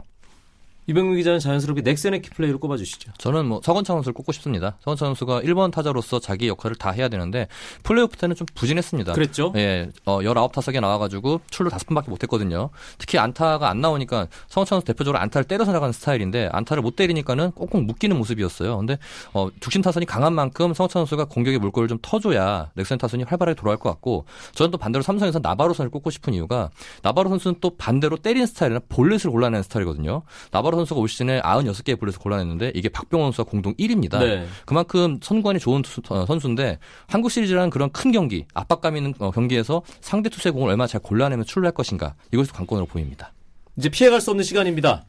이병민 0.88 1.16
기자는 1.16 1.40
자연스럽게 1.40 1.83
넥센의 1.83 2.22
key 2.22 2.32
player로 2.32 2.59
꼽아주시죠. 2.59 3.12
저는 3.18 3.46
뭐 3.46 3.61
서건창 3.62 3.96
선수를 3.96 4.14
꼽고 4.14 4.33
싶습니다. 4.33 4.77
서건창 4.81 5.09
선수가 5.09 5.40
1번 5.42 5.72
타자로서 5.72 6.20
자기 6.20 6.49
역할을 6.49 6.77
다 6.77 6.90
해야 6.90 7.09
되는데 7.09 7.49
플레이오프 7.83 8.16
때는 8.16 8.37
좀 8.37 8.46
부진했습니다. 8.55 9.12
그랬죠? 9.12 9.53
예, 9.57 9.90
어, 10.05 10.20
19타석에 10.20 10.81
나와가지고 10.81 11.40
출루 11.51 11.70
5번밖에 11.70 12.09
못했거든요. 12.09 12.70
특히 12.99 13.18
안타가 13.18 13.68
안 13.68 13.81
나오니까 13.81 14.29
서건창 14.49 14.77
선수 14.77 14.87
대표적으로 14.87 15.18
안타를 15.18 15.44
때려서 15.46 15.72
나가는 15.72 15.92
스타일인데 15.92 16.51
안타를 16.53 16.83
못 16.83 16.96
때리니까는 16.96 17.53
꽁꽁 17.53 17.87
묶이는 17.87 18.16
모습이었어요. 18.16 18.77
근데 18.79 18.99
어, 19.33 19.49
중심 19.61 19.83
타선이 19.83 20.07
강한 20.07 20.35
만큼 20.35 20.72
서건창 20.72 21.01
선수가 21.01 21.27
공격의 21.27 21.59
물꼬를 21.59 21.88
좀 21.88 21.99
터줘야 22.01 22.70
넥센 22.75 22.99
타선이 22.99 23.25
활발하게 23.25 23.59
돌아갈 23.59 23.79
것 23.79 23.90
같고 23.90 24.25
저는 24.53 24.70
또 24.70 24.79
반대로 24.79 25.03
삼성에서 25.03 25.40
나바로 25.40 25.75
선수를 25.74 25.90
꼽고 25.90 26.11
싶은 26.11 26.35
이유가 26.35 26.70
나바로 27.03 27.29
선수는 27.31 27.57
또 27.61 27.77
반대로 27.77 28.16
때리는 28.16 28.46
스타일이나 28.46 28.81
볼넷을 28.88 29.31
골라내는 29.31 29.62
스타일이거든요. 29.64 30.22
나바로 30.51 30.75
선수가 30.76 31.00
올 31.00 31.08
시즌에 31.08 31.40
96개의 31.40 31.98
볼넷을 31.98 32.20
골라냈는데 32.20 32.72
이게 32.74 32.88
박병호 32.88 33.29
선수가 33.28 33.50
공동 33.50 33.74
1위입니다. 33.74 34.18
네. 34.18 34.46
그만큼 34.64 35.18
선구안이 35.22 35.59
좋은 35.58 35.82
투, 35.82 36.00
어, 36.08 36.26
선수인데 36.26 36.78
한국 37.06 37.30
시리즈라는 37.30 37.70
그런 37.70 37.90
큰 37.90 38.12
경기, 38.12 38.44
압박감 38.54 38.96
있는 38.96 39.14
어, 39.18 39.30
경기에서 39.30 39.82
상대 40.00 40.28
투수의 40.28 40.52
공을 40.52 40.70
얼마나 40.70 40.86
잘 40.86 41.00
골라내면 41.00 41.44
출루할 41.44 41.72
것인가 41.72 42.14
이것이 42.32 42.52
관건으로 42.52 42.86
보입니다. 42.86 43.32
이제 43.76 43.88
피해갈 43.88 44.20
수 44.20 44.30
없는 44.30 44.44
시간입니다. 44.44 45.04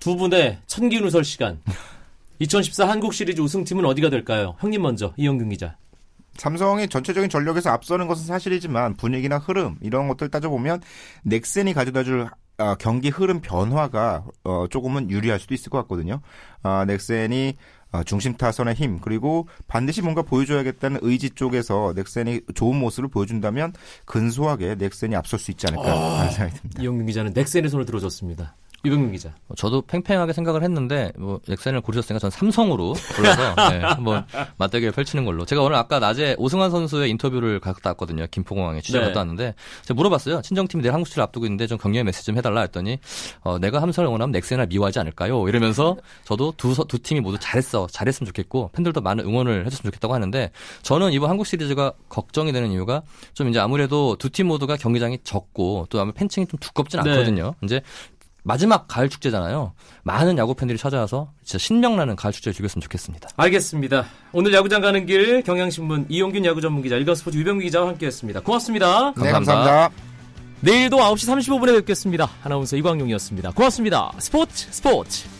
두 0.00 0.16
분의 0.16 0.58
천기 0.66 1.00
누설 1.00 1.24
시간. 1.24 1.60
2014 2.40 2.88
한국 2.88 3.14
시리즈 3.14 3.40
우승팀은 3.40 3.84
어디가 3.84 4.10
될까요? 4.10 4.54
형님 4.60 4.82
먼저 4.82 5.12
이영균 5.16 5.48
기자. 5.48 5.76
삼성이 6.38 6.88
전체적인 6.88 7.28
전력에서 7.28 7.70
앞서는 7.70 8.06
것은 8.06 8.24
사실이지만 8.26 8.94
분위기나 8.94 9.38
흐름 9.38 9.76
이런 9.80 10.06
것들 10.06 10.30
따져보면 10.30 10.80
넥센이 11.24 11.74
가져다줄 11.74 12.28
어, 12.58 12.74
경기 12.74 13.08
흐름 13.08 13.40
변화가 13.40 14.24
어, 14.42 14.66
조금은 14.68 15.10
유리할 15.10 15.38
수도 15.38 15.54
있을 15.54 15.70
것 15.70 15.78
같거든요. 15.82 16.20
아, 16.62 16.84
넥센이 16.86 17.56
어, 17.92 18.02
중심 18.02 18.36
타선의 18.36 18.74
힘 18.74 19.00
그리고 19.00 19.48
반드시 19.68 20.02
뭔가 20.02 20.22
보여줘야겠다는 20.22 20.98
의지 21.02 21.30
쪽에서 21.30 21.94
넥센이 21.94 22.40
좋은 22.54 22.76
모습을 22.76 23.08
보여준다면 23.08 23.74
근소하게 24.04 24.74
넥센이 24.74 25.14
앞설 25.14 25.38
수 25.38 25.52
있지 25.52 25.66
않을까 25.68 25.84
아, 25.84 26.18
하는 26.18 26.32
생각이 26.32 26.60
듭니다. 26.60 26.82
이영민 26.82 27.06
기자는 27.06 27.32
넥센의 27.32 27.70
손을 27.70 27.86
들어줬습니다. 27.86 28.56
유병민 28.84 29.10
기자. 29.12 29.34
뭐 29.48 29.56
저도 29.56 29.82
팽팽하게 29.82 30.32
생각을 30.32 30.62
했는데 30.62 31.12
뭐 31.18 31.40
넥센을 31.48 31.80
고르셨으니까 31.80 32.20
전 32.20 32.30
삼성으로 32.30 32.94
골라서 33.16 33.54
네, 33.70 33.80
한번 33.80 34.24
맞대결 34.56 34.92
펼치는 34.92 35.24
걸로. 35.24 35.44
제가 35.44 35.62
오늘 35.62 35.76
아까 35.76 35.98
낮에 35.98 36.36
오승환 36.38 36.70
선수의 36.70 37.10
인터뷰를 37.10 37.58
갔다 37.60 37.90
왔거든요. 37.90 38.26
김포공항에 38.30 38.80
취재 38.80 39.00
네. 39.00 39.06
갔다 39.06 39.20
왔는데 39.20 39.54
제가 39.82 39.94
물어봤어요. 39.94 40.42
친정팀이 40.42 40.82
내일 40.82 40.94
한국 40.94 41.08
시를 41.08 41.22
앞두고 41.24 41.44
있는데 41.46 41.66
좀 41.66 41.76
격려의 41.76 42.04
메시지 42.04 42.26
좀 42.26 42.36
해달라 42.38 42.60
했더니 42.62 42.98
어, 43.40 43.58
내가 43.58 43.82
함성을 43.82 44.06
응원하면 44.06 44.30
넥센을 44.32 44.68
미워하지 44.68 45.00
않을까요? 45.00 45.48
이러면서 45.48 45.96
저도 46.24 46.54
두, 46.56 46.74
두 46.86 46.98
팀이 47.00 47.20
모두 47.20 47.36
잘했어, 47.40 47.88
잘했으면 47.90 48.26
좋겠고 48.28 48.70
팬들도 48.74 49.00
많은 49.00 49.24
응원을 49.24 49.66
해줬으면 49.66 49.90
좋겠다고 49.90 50.14
하는데 50.14 50.52
저는 50.82 51.12
이번 51.12 51.30
한국 51.30 51.46
시리즈가 51.46 51.92
걱정이 52.08 52.52
되는 52.52 52.70
이유가 52.70 53.02
좀 53.34 53.48
이제 53.48 53.58
아무래도 53.58 54.14
두 54.16 54.28
팀 54.28 54.46
모두가 54.46 54.76
경기장이 54.76 55.18
적고 55.24 55.86
또 55.90 56.00
아마 56.00 56.12
팬층이 56.12 56.46
좀 56.46 56.58
두껍진 56.60 57.02
네. 57.02 57.10
않거든요. 57.10 57.54
네. 57.60 57.66
이제 57.66 57.80
마지막 58.48 58.88
가을 58.88 59.10
축제잖아요. 59.10 59.74
많은 60.04 60.38
야구 60.38 60.54
팬들이 60.54 60.78
찾아와서 60.78 61.32
진짜 61.44 61.58
신명나는 61.58 62.16
가을 62.16 62.32
축제를 62.32 62.54
즐겼으면 62.54 62.80
좋겠습니다. 62.80 63.28
알겠습니다. 63.36 64.06
오늘 64.32 64.54
야구장 64.54 64.80
가는 64.80 65.04
길 65.04 65.42
경향신문 65.42 66.06
이용균 66.08 66.46
야구 66.46 66.62
전문 66.62 66.82
기자, 66.82 66.96
일간스포츠 66.96 67.36
유병규 67.36 67.64
기자와 67.64 67.88
함께했습니다. 67.88 68.40
고맙습니다. 68.40 69.12
네, 69.18 69.32
감사합니다. 69.32 69.90
내일도 70.60 70.96
9시 70.96 71.60
35분에 71.60 71.74
뵙겠습니다. 71.80 72.30
아나운서 72.42 72.74
이광용이었습니다. 72.78 73.50
고맙습니다. 73.50 74.12
스포츠 74.18 74.66
스포츠. 74.70 75.37